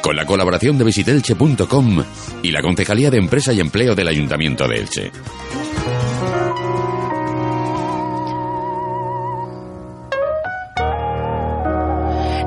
[0.02, 2.04] Con la colaboración de visitelche.com
[2.42, 5.12] y la Concejalía de Empresa y Empleo del Ayuntamiento de Elche.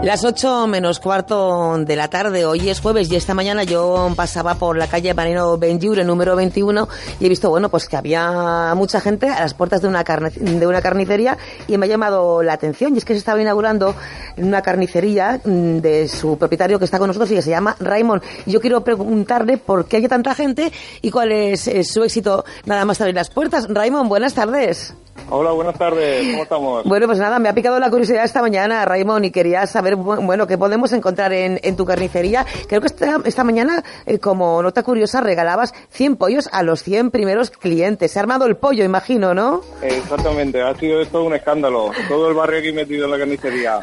[0.02, 4.56] Las 8 menos cuarto de la tarde, hoy es jueves y esta mañana yo pasaba
[4.56, 6.88] por la calle Marino Benjure, número 21,
[7.20, 10.30] y he visto, bueno, pues que había mucha gente a las puertas de una, carne,
[10.30, 11.38] de una carnicería
[11.68, 12.96] y me ha llamado la atención.
[12.96, 13.94] Y es que se estaba inaugurando
[14.38, 18.22] una carnicería mm, de su propietario que está con nosotros y que se llama Raymond.
[18.46, 22.44] Y yo quiero preguntarle por qué hay tanta gente y cuál es, es su éxito
[22.64, 23.68] nada más abrir las puertas.
[23.68, 24.96] Raymond, buenas tardes.
[25.28, 26.30] Hola, buenas tardes.
[26.30, 26.84] ¿Cómo estamos?
[26.84, 30.46] Bueno, pues nada, me ha picado la curiosidad esta mañana, Raymond, y quería saber, bueno,
[30.46, 32.44] qué podemos encontrar en, en tu carnicería.
[32.68, 37.10] Creo que esta, esta mañana, eh, como nota curiosa, regalabas 100 pollos a los 100
[37.10, 38.12] primeros clientes.
[38.12, 39.62] Se ha armado el pollo, imagino, ¿no?
[39.82, 41.90] Exactamente, ha sido esto un escándalo.
[42.08, 43.80] Todo el barrio aquí metido en la carnicería.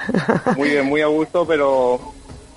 [0.56, 2.00] Muy bien, muy a gusto, pero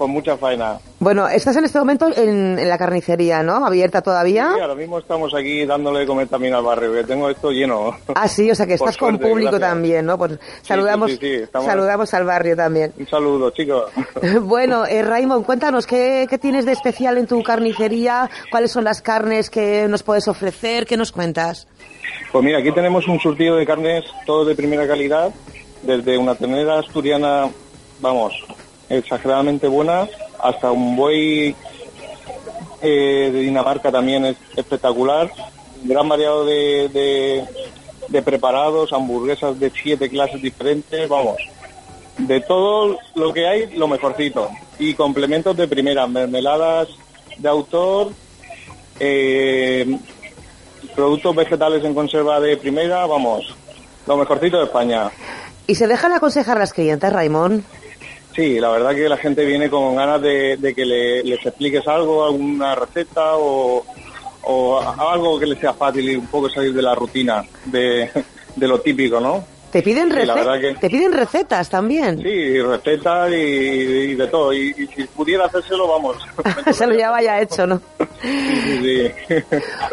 [0.03, 0.79] con mucha faena.
[0.99, 3.65] Bueno, estás en este momento en, en la carnicería, ¿no?
[3.65, 4.51] ¿Abierta todavía?
[4.55, 7.97] Sí, ahora mismo estamos aquí dándole de comer también al barrio, que tengo esto lleno.
[8.17, 9.71] Ah, sí, o sea que estás con público gracias.
[9.71, 10.19] también, ¿no?
[10.19, 10.33] Pues
[10.63, 12.93] saludamos, sí, sí, estamos- saludamos al barrio también.
[12.99, 13.85] Un saludo, chicos.
[14.43, 18.29] Bueno, eh, Raymond, cuéntanos, ¿qué, ¿qué tienes de especial en tu carnicería?
[18.51, 20.85] ¿Cuáles son las carnes que nos puedes ofrecer?
[20.87, 21.69] ¿Qué nos cuentas?
[22.33, 25.31] Pues mira, aquí tenemos un surtido de carnes, todo de primera calidad,
[25.83, 27.49] desde una ternera asturiana,
[28.01, 28.33] vamos,
[28.93, 31.55] exageradamente buena, hasta un buey
[32.83, 35.31] eh, de Dinamarca también es espectacular,
[35.85, 37.47] gran variado de,
[38.09, 41.37] de, preparados, hamburguesas de siete clases diferentes, vamos,
[42.19, 44.51] de todo lo que hay, lo mejorcito.
[44.79, 46.89] Y complementos de primera, mermeladas
[47.39, 48.13] de autor,
[49.01, 49.99] eh,
[50.95, 53.57] productos vegetales en conserva de primera, vamos,
[54.07, 55.11] lo mejorcito de España.
[55.67, 57.65] ¿Y se dejan aconsejar las clientes, Raymond?
[58.35, 62.25] Sí, la verdad que la gente viene con ganas de, que le- les expliques algo,
[62.25, 63.85] alguna receta o,
[64.45, 68.11] o algo que les sea fácil y un poco salir de la rutina, de,
[68.57, 69.47] de lo típico, ¿no?
[69.73, 72.19] ¿Te piden, Sí, la rece- verdad que- ¿Te piden recetas también?
[72.23, 74.53] Sí, recetas y, y de todo.
[74.53, 76.17] Y, y si pudiera hacérselo, vamos.
[76.73, 77.81] Se lo lleva ya hecho, ¿no?
[78.21, 78.29] Sí,
[78.83, 79.35] sí, sí.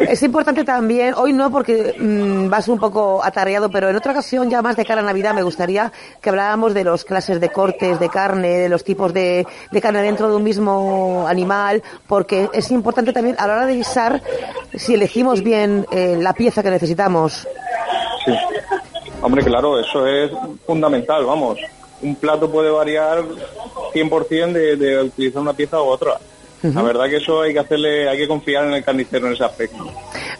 [0.00, 4.50] Es importante también, hoy no porque mm, vas un poco atareado, pero en otra ocasión,
[4.50, 7.98] ya más de cara a Navidad, me gustaría que habláramos de las clases de cortes
[7.98, 12.70] de carne, de los tipos de, de carne dentro de un mismo animal, porque es
[12.70, 14.22] importante también a la hora de guisar
[14.74, 17.48] si elegimos bien eh, la pieza que necesitamos.
[18.26, 18.32] Sí.
[19.22, 20.30] Hombre, claro, eso es
[20.66, 21.58] fundamental, vamos.
[22.02, 23.22] Un plato puede variar
[23.92, 26.14] 100% de, de utilizar una pieza u otra.
[26.62, 29.44] La verdad que eso hay que hacerle, hay que confiar en el carnicero en ese
[29.44, 29.82] aspecto.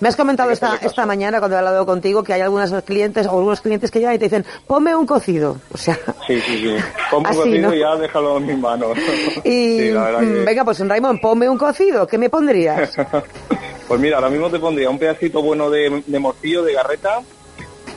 [0.01, 3.31] Me has comentado esta, esta mañana cuando he hablado contigo que hay algunos clientes o
[3.39, 5.57] algunos clientes que llegan y te dicen, ponme un cocido.
[5.73, 6.77] O sea, Sí, sí, sí.
[7.11, 7.75] Como Así, cocido ¿no?
[7.75, 8.99] y ya déjalo en mis manos.
[9.45, 12.07] y Sí, mm, que- venga, pues Raymond, ponme un cocido.
[12.07, 12.93] ¿Qué me pondrías?
[13.89, 17.23] Pues mira, ahora mismo te pondría un pedacito bueno de, de morcillo, de garreta,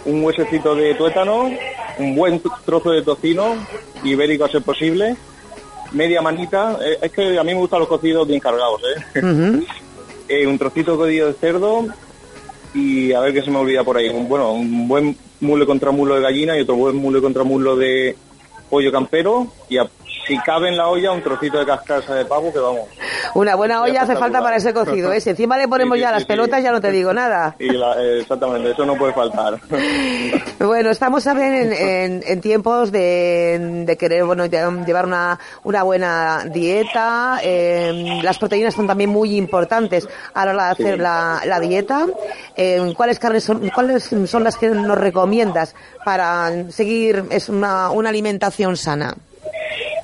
[0.06, 1.50] un huesecito de tuétano,
[2.00, 3.56] un buen trozo de tocino,
[4.04, 5.16] ibérico a ser posible,
[5.92, 8.82] media manita, eh, es que a mí me gustan los cocidos bien cargados,
[9.16, 9.22] ¿eh?
[10.30, 11.86] Eh, un trocito cocido de cerdo
[12.74, 15.92] y a ver qué se me olvida por ahí, un, bueno, un buen mule contra
[15.92, 18.16] muslo de gallina y otro buen mule contra muslo de
[18.70, 19.90] pollo campero y a-
[20.28, 22.82] si cabe en la olla un trocito de cascarsa de pavo que vamos.
[23.34, 25.20] Una buena olla hace falta para ese cocido, ¿eh?
[25.20, 26.28] Si encima le ponemos Sí, ya sí, las sí.
[26.28, 27.56] pelotas, ya no te digo nada.
[27.60, 29.60] Y la- eh, exactamente, eso no puede faltar.
[30.60, 31.38] Bueno, estamos en,
[31.74, 37.40] en- en tiempos de, de querer bueno, lle- llevar una, una buena dieta.
[37.44, 42.06] eh, las proteínas son también muy importantes a la hora de hacer la, la dieta.
[42.56, 48.10] Eh, ¿Cuáles carnes son, cuáles son las que nos recomiendas para seguir es una, una
[48.10, 49.16] alimentación sana?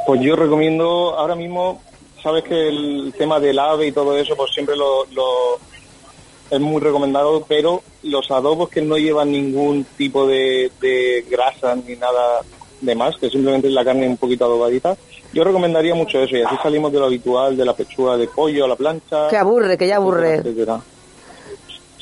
[0.10, 1.84] Pues yo recomiendo ahora mismo,
[2.24, 5.60] sabes que el tema del ave y todo eso, pues siempre lo, lo-
[6.49, 11.95] es muy recomendado, pero los adobos que no llevan ningún tipo de, de grasa ni
[11.95, 12.39] nada
[12.82, 14.97] de más, que simplemente es la carne un poquito adobadita,
[15.32, 18.66] yo recomendaría mucho eso y así salimos de lo habitual, de la pechuga de pollo
[18.66, 19.28] a la plancha.
[19.30, 20.38] Que aburre, que ya aburre.
[20.38, 20.82] etcétera.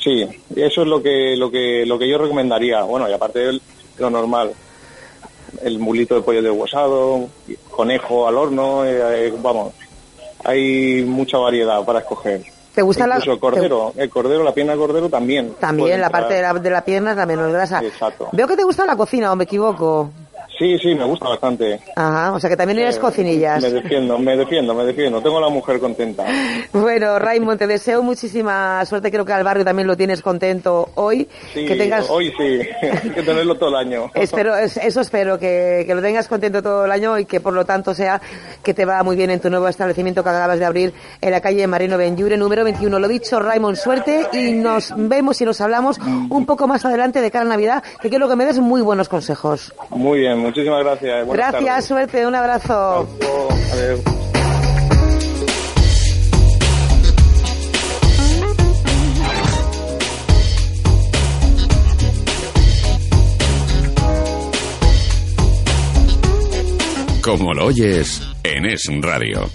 [0.02, 0.22] Sí,
[0.56, 2.84] eso es lo que, lo que, lo que yo recomendaría.
[2.84, 3.60] Bueno, y aparte de
[3.98, 4.54] lo normal,
[5.62, 7.28] el mulito de pollo deshuesado,
[7.70, 9.72] conejo al horno, eh, eh, vamos,
[10.44, 12.42] hay mucha variedad para escoger.
[12.74, 15.54] ¿Te gusta la- Incluso el cordero, el cordero, la pierna de cordero también.
[15.58, 16.22] También la entrar.
[16.22, 17.80] parte de la, de la pierna es la menos grasa.
[17.82, 18.28] Exacto.
[18.32, 20.10] Veo que te gusta la cocina, o me equivoco.
[20.58, 21.80] Sí, sí, me gusta bastante.
[21.94, 23.62] Ajá, o sea que también eres Eh, cocinillas.
[23.62, 25.22] Me defiendo, me defiendo, me defiendo.
[25.22, 26.24] Tengo a la mujer contenta.
[26.72, 29.10] Bueno, Raymond, te deseo muchísima suerte.
[29.10, 31.28] Creo que al barrio también lo tienes contento hoy.
[31.54, 32.08] Sí, que tengas.
[32.10, 32.60] hoy sí.
[33.04, 34.10] Hay que tenerlo todo el año.
[34.14, 37.52] Espero, es- eso espero, que, que lo tengas contento todo el año y que por
[37.52, 38.20] lo tanto sea
[38.62, 41.40] que te va muy bien en tu nuevo establecimiento que acabas de abrir en la
[41.40, 42.98] calle Marino Benjure, número 21.
[42.98, 47.30] Lo dicho, Raymond, suerte y nos vemos y nos hablamos un poco más adelante de
[47.30, 49.72] cara a Navidad, que quiero que me des muy buenos consejos.
[49.90, 51.26] Muy bien, muchísimas gracias.
[51.26, 51.84] Buenas Gracias, tardes.
[51.84, 53.08] suerte, un abrazo.
[53.72, 54.00] Adiós.
[67.22, 69.50] Como lo oyes, en Es Radio.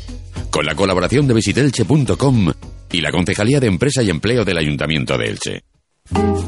[0.51, 2.51] Con la colaboración de visitelche.com
[2.91, 5.72] y la Concejalía de Empresa y Empleo del Ayuntamiento de Elche.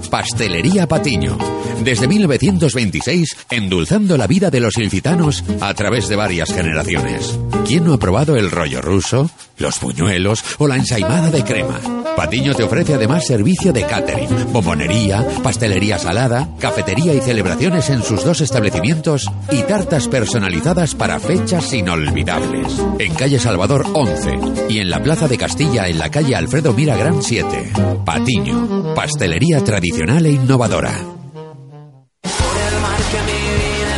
[0.09, 1.37] Pastelería Patiño.
[1.83, 7.37] Desde 1926, endulzando la vida de los ilicitanos a través de varias generaciones.
[7.65, 11.79] ¿Quién no ha probado el rollo ruso, los buñuelos o la ensaimada de crema?
[12.15, 18.23] Patiño te ofrece además servicio de catering, bombonería, pastelería salada, cafetería y celebraciones en sus
[18.23, 22.67] dos establecimientos y tartas personalizadas para fechas inolvidables.
[22.99, 24.39] En calle Salvador 11
[24.69, 27.71] y en la Plaza de Castilla en la calle Alfredo Mira Gran 7.
[28.05, 31.15] Patiño, pastelería tradicional e innovadora.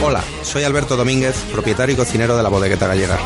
[0.09, 3.19] Hola, soy Alberto Domínguez, propietario y cocinero de la bodegueta gallega.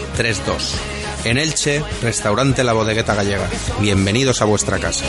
[1.26, 3.50] En Elche, restaurante La Bodegueta Gallega.
[3.82, 5.04] Bienvenidos a vuestra casa.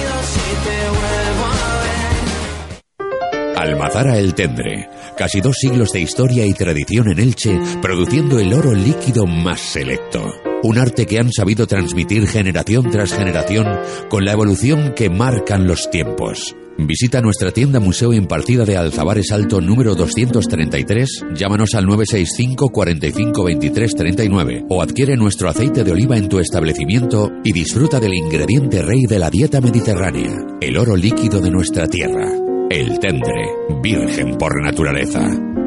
[3.55, 4.91] Almazara El Tendre.
[5.17, 10.27] Casi dos siglos de historia y tradición en Elche, produciendo el oro líquido más selecto.
[10.65, 15.89] Un arte que han sabido transmitir generación tras generación con la evolución que marcan los
[15.89, 16.57] tiempos.
[16.81, 23.95] Visita nuestra tienda Museo Impartida de Alzabares Alto número 233, llámanos al 965 45 23
[23.97, 29.03] 39 o adquiere nuestro aceite de oliva en tu establecimiento y disfruta del ingrediente rey
[29.09, 32.31] de la dieta mediterránea, el oro líquido de nuestra tierra.
[32.71, 33.49] El Tendre,
[33.83, 35.58] virgen por naturaleza.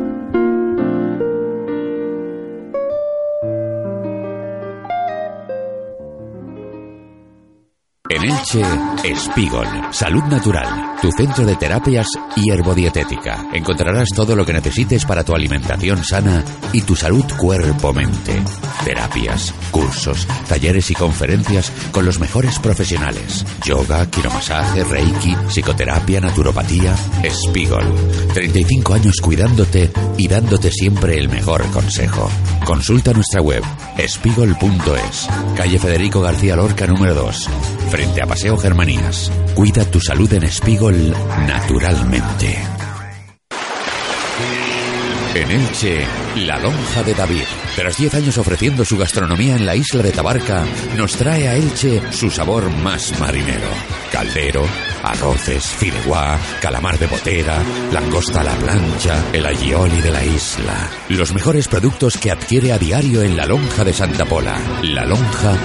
[8.23, 8.61] En Elche,
[9.03, 13.47] Espigol, Salud Natural, tu centro de terapias y herbodietética.
[13.53, 18.43] Encontrarás todo lo que necesites para tu alimentación sana y tu salud cuerpo-mente.
[18.85, 23.45] Terapias, cursos, talleres y conferencias con los mejores profesionales.
[23.65, 26.95] Yoga, quiromasaje, reiki, psicoterapia, naturopatía.
[27.23, 27.85] Espigol.
[28.33, 32.29] 35 años cuidándote y dándote siempre el mejor consejo.
[32.65, 33.63] Consulta nuestra web,
[33.97, 35.27] espigol.es.
[35.55, 37.49] Calle Federico García Lorca número 2.
[37.89, 39.31] Frente a Paseo Germanías.
[39.55, 41.15] Cuida tu salud en Espigol
[41.47, 42.57] naturalmente.
[45.33, 46.05] En Elche,
[46.35, 47.43] la lonja de David.
[47.75, 50.65] Tras 10 años ofreciendo su gastronomía en la isla de Tabarca,
[50.97, 53.69] nos trae a Elche su sabor más marinero.
[54.11, 54.65] Caldero,
[55.03, 60.89] arroces, fideuá, calamar de botera, langosta a la plancha, el agioli de la isla.
[61.07, 64.59] Los mejores productos que adquiere a diario en la lonja de Santa Pola.
[64.83, 65.57] La lonja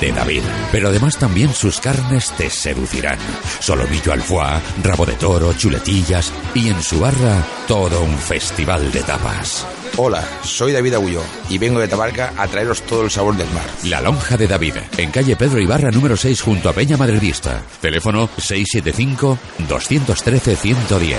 [0.00, 0.42] de David.
[0.72, 3.18] Pero además también sus carnes te seducirán.
[3.60, 9.02] Solomillo al foie, rabo de toro, chuletillas y en su barra todo un festival de
[9.02, 9.66] tapas.
[9.96, 13.64] Hola, soy David Agulló y vengo de Tabarca a traeros todo el sabor del mar.
[13.84, 17.62] La Lonja de David, en calle Pedro Ibarra número 6 junto a Peña Madridista.
[17.80, 21.16] Teléfono 675-213-110.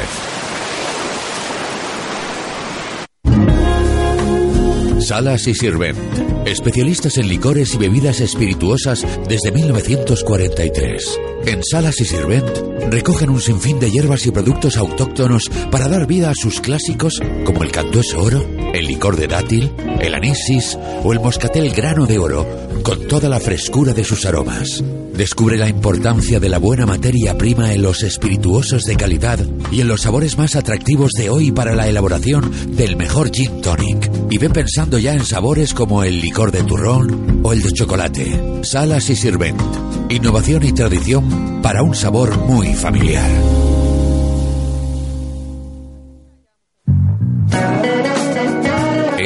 [5.12, 6.00] Salas y Sirvent.
[6.46, 11.20] Especialistas en licores y bebidas espirituosas desde 1943.
[11.48, 12.50] En Salas y Sirvent
[12.90, 17.62] recogen un sinfín de hierbas y productos autóctonos para dar vida a sus clásicos como
[17.64, 18.42] el cantueso oro,
[18.74, 22.48] el licor de dátil, el anisis o el moscatel grano de oro,
[22.82, 24.82] con toda la frescura de sus aromas.
[25.22, 29.38] Descubre la importancia de la buena materia prima en los espirituosos de calidad
[29.72, 34.10] y en los sabores más atractivos de hoy para la elaboración del mejor gin tonic.
[34.32, 38.64] Y ve pensando ya en sabores como el licor de turrón o el de chocolate.
[38.64, 39.62] Salas y Sirvent.
[40.10, 43.30] Innovación y tradición para un sabor muy familiar.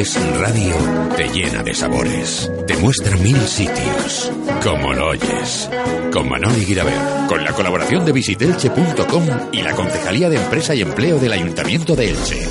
[0.06, 0.76] Es Radio
[1.18, 2.52] te llena de sabores.
[2.68, 4.32] Te muestra mil sitios.
[4.62, 5.68] Como lo oyes.
[6.14, 7.28] Con Manoli Guiraber.
[7.28, 12.12] Con la colaboración de visitelche.com y la Concejalía de Empresa y Empleo del Ayuntamiento de
[12.12, 12.48] Elche.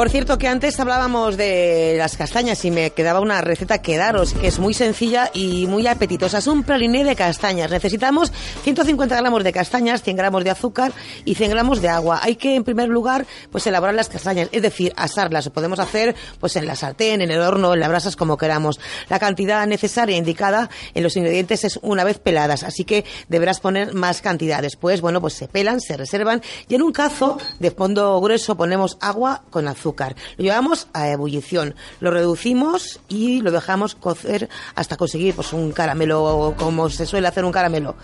[0.00, 4.32] Por cierto que antes hablábamos de las castañas y me quedaba una receta que daros,
[4.32, 6.38] que es muy sencilla y muy apetitosa.
[6.38, 7.70] Es un praliné de castañas.
[7.70, 8.32] Necesitamos
[8.62, 10.94] 150 gramos de castañas, 100 gramos de azúcar
[11.26, 12.18] y 100 gramos de agua.
[12.22, 15.44] Hay que, en primer lugar, pues elaborar las castañas, es decir, asarlas.
[15.44, 18.80] Lo podemos hacer pues en la sartén, en el horno, en las brasas, como queramos.
[19.10, 23.92] La cantidad necesaria indicada en los ingredientes es una vez peladas, así que deberás poner
[23.92, 24.62] más cantidad.
[24.62, 28.96] Después, bueno, pues se pelan, se reservan y en un cazo de fondo grueso ponemos
[29.02, 29.89] agua con azúcar
[30.36, 36.54] Lo llevamos a ebullición, lo reducimos y lo dejamos cocer hasta conseguir pues un caramelo,
[36.58, 37.96] como se suele hacer un caramelo.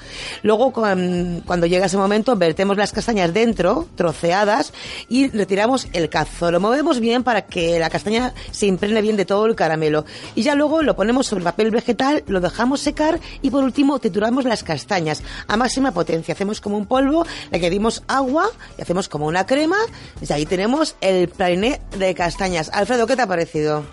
[0.43, 4.73] Luego, cuando llega ese momento, vertemos las castañas dentro, troceadas,
[5.09, 6.51] y retiramos el cazo.
[6.51, 10.05] Lo movemos bien para que la castaña se impregne bien de todo el caramelo.
[10.35, 14.45] Y ya luego lo ponemos sobre papel vegetal, lo dejamos secar y por último trituramos
[14.45, 16.35] las castañas a máxima potencia.
[16.35, 19.77] Hacemos como un polvo, le añadimos agua y hacemos como una crema
[20.21, 21.29] y ahí tenemos el
[21.99, 22.71] de castañas.
[22.73, 23.85] Alfredo, ¿qué te ha parecido?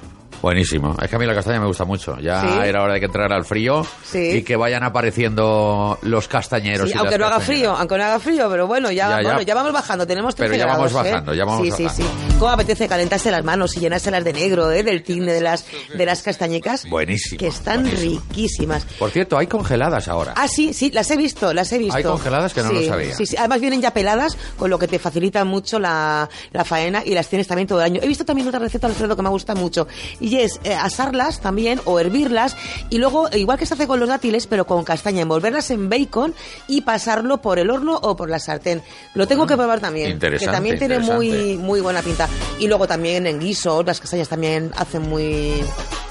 [0.44, 0.94] Buenísimo.
[1.02, 2.20] Es que a mí la castaña me gusta mucho.
[2.20, 6.92] Ya era hora de que entrara al frío y que vayan apareciendo los castañeros.
[6.92, 9.56] Sí, aunque no haga frío, aunque no haga frío, pero bueno, ya, ya.
[9.56, 10.06] vamos bajando.
[10.06, 10.96] Tenemos 13 Pero ya vamos ¿eh?
[10.96, 12.04] bajando, ya vamos sí, Sí, sí,
[12.38, 14.84] ¿Cómo apetece calentarse las manos y llenárselas de negro, eh?
[14.84, 15.66] del tinte de las,
[15.96, 16.90] de las castañecas?
[16.90, 17.40] Buenísimo.
[17.40, 18.84] Que están riquísimas.
[19.00, 20.34] Por cierto, hay congeladas ahora.
[20.36, 21.96] Ah, sí, sí, las he visto, las he visto.
[21.96, 23.16] Hay congeladas que no lo sabía.
[23.16, 23.38] Sí, sí.
[23.38, 27.30] Además vienen ya peladas, con lo que te facilita mucho la, la faena y las
[27.30, 28.02] tienes también todo el año.
[28.04, 29.88] He visto también otra receta, Alfredo, que me gusta mucho.
[30.20, 32.56] Y es eh, asar también o hervirlas
[32.90, 36.34] y luego, igual que se hace con los dátiles, pero con castaña, envolverlas en bacon
[36.68, 38.82] y pasarlo por el horno o por la sartén.
[39.14, 42.28] Lo tengo que probar también, que también tiene muy muy buena pinta.
[42.60, 45.64] Y luego también en guiso, las castañas también hacen muy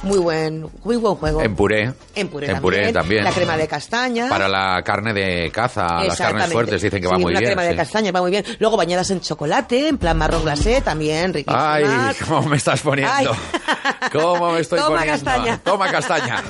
[0.03, 1.43] muy buen muy buen juego.
[1.43, 1.93] En puré.
[2.15, 3.25] En puré, en puré también.
[3.25, 4.29] La crema de castaña.
[4.29, 7.43] Para la carne de caza, las carnes fuertes dicen que va muy bien.
[7.43, 8.45] La crema de castaña va muy bien.
[8.59, 11.65] Luego bañadas en chocolate, en plan marrón glacé, también riquísimas.
[11.65, 13.35] Ay, cómo me estás poniendo.
[14.11, 15.59] ¿Cómo me estoy Toma castaña.
[15.63, 16.43] Toma castaña.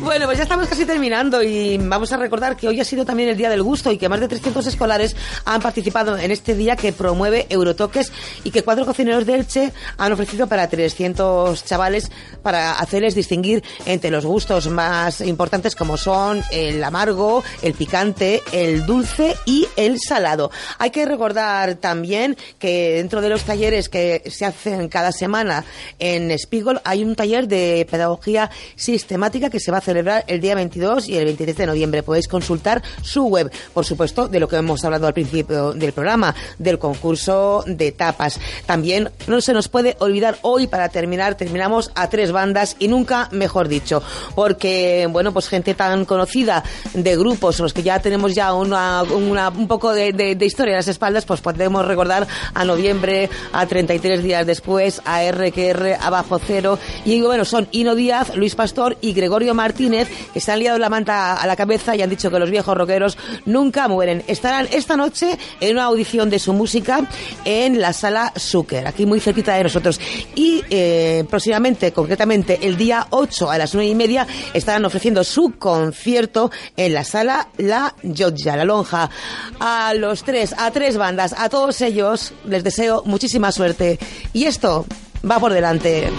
[0.00, 3.28] bueno, pues ya estamos casi terminando y vamos a recordar que hoy ha sido también
[3.28, 6.76] el Día del Gusto y que más de 300 escolares han participado en este día
[6.76, 8.12] que promueve Eurotoques
[8.44, 12.10] y que cuatro cocineros de Elche han ofrecido para 300 chavales
[12.42, 18.86] para hacerles distinguir entre los gustos más importantes como son el amargo, el picante, el
[18.86, 20.50] dulce y el salado.
[20.78, 25.64] Hay que recordar también que dentro de los talleres que se hacen cada semana
[25.98, 30.54] en Spiegel hay un taller de pedagogía sistemática que se va a celebrar el día
[30.54, 32.02] 22 y el 23 de noviembre.
[32.02, 36.34] Podéis consultar su web, por supuesto, de lo que hemos hablado al principio del programa,
[36.58, 38.40] del concurso de tapas.
[38.66, 43.28] También no se nos puede olvidar hoy, para terminar, terminamos a tres bandas y nunca
[43.32, 44.02] mejor dicho,
[44.34, 46.62] porque, bueno, pues gente tan conocida
[46.94, 50.88] de grupos, los que ya tenemos ya una, un poco de, de historia a las
[50.88, 57.20] espaldas, pues podemos recordar a noviembre, a 33 días después, a RQR, a Bajo y
[57.20, 61.34] bueno, son Hino Díaz, Luis Pastor y Gregorio Martínez, que se han liado la manta
[61.34, 64.22] a la cabeza y han dicho que los viejos rockeros nunca mueren.
[64.26, 67.08] Estarán esta noche en una audición de su música
[67.44, 70.00] en la sala Zucker, aquí muy cerquita de nosotros.
[70.34, 75.54] Y eh, próximamente, concretamente el día 8 a las 9 y media, estarán ofreciendo su
[75.58, 79.10] concierto en la sala La Giorgia, la lonja.
[79.58, 83.98] A los tres, a tres bandas, a todos ellos les deseo muchísima suerte.
[84.32, 84.86] Y esto
[85.28, 86.10] va por delante.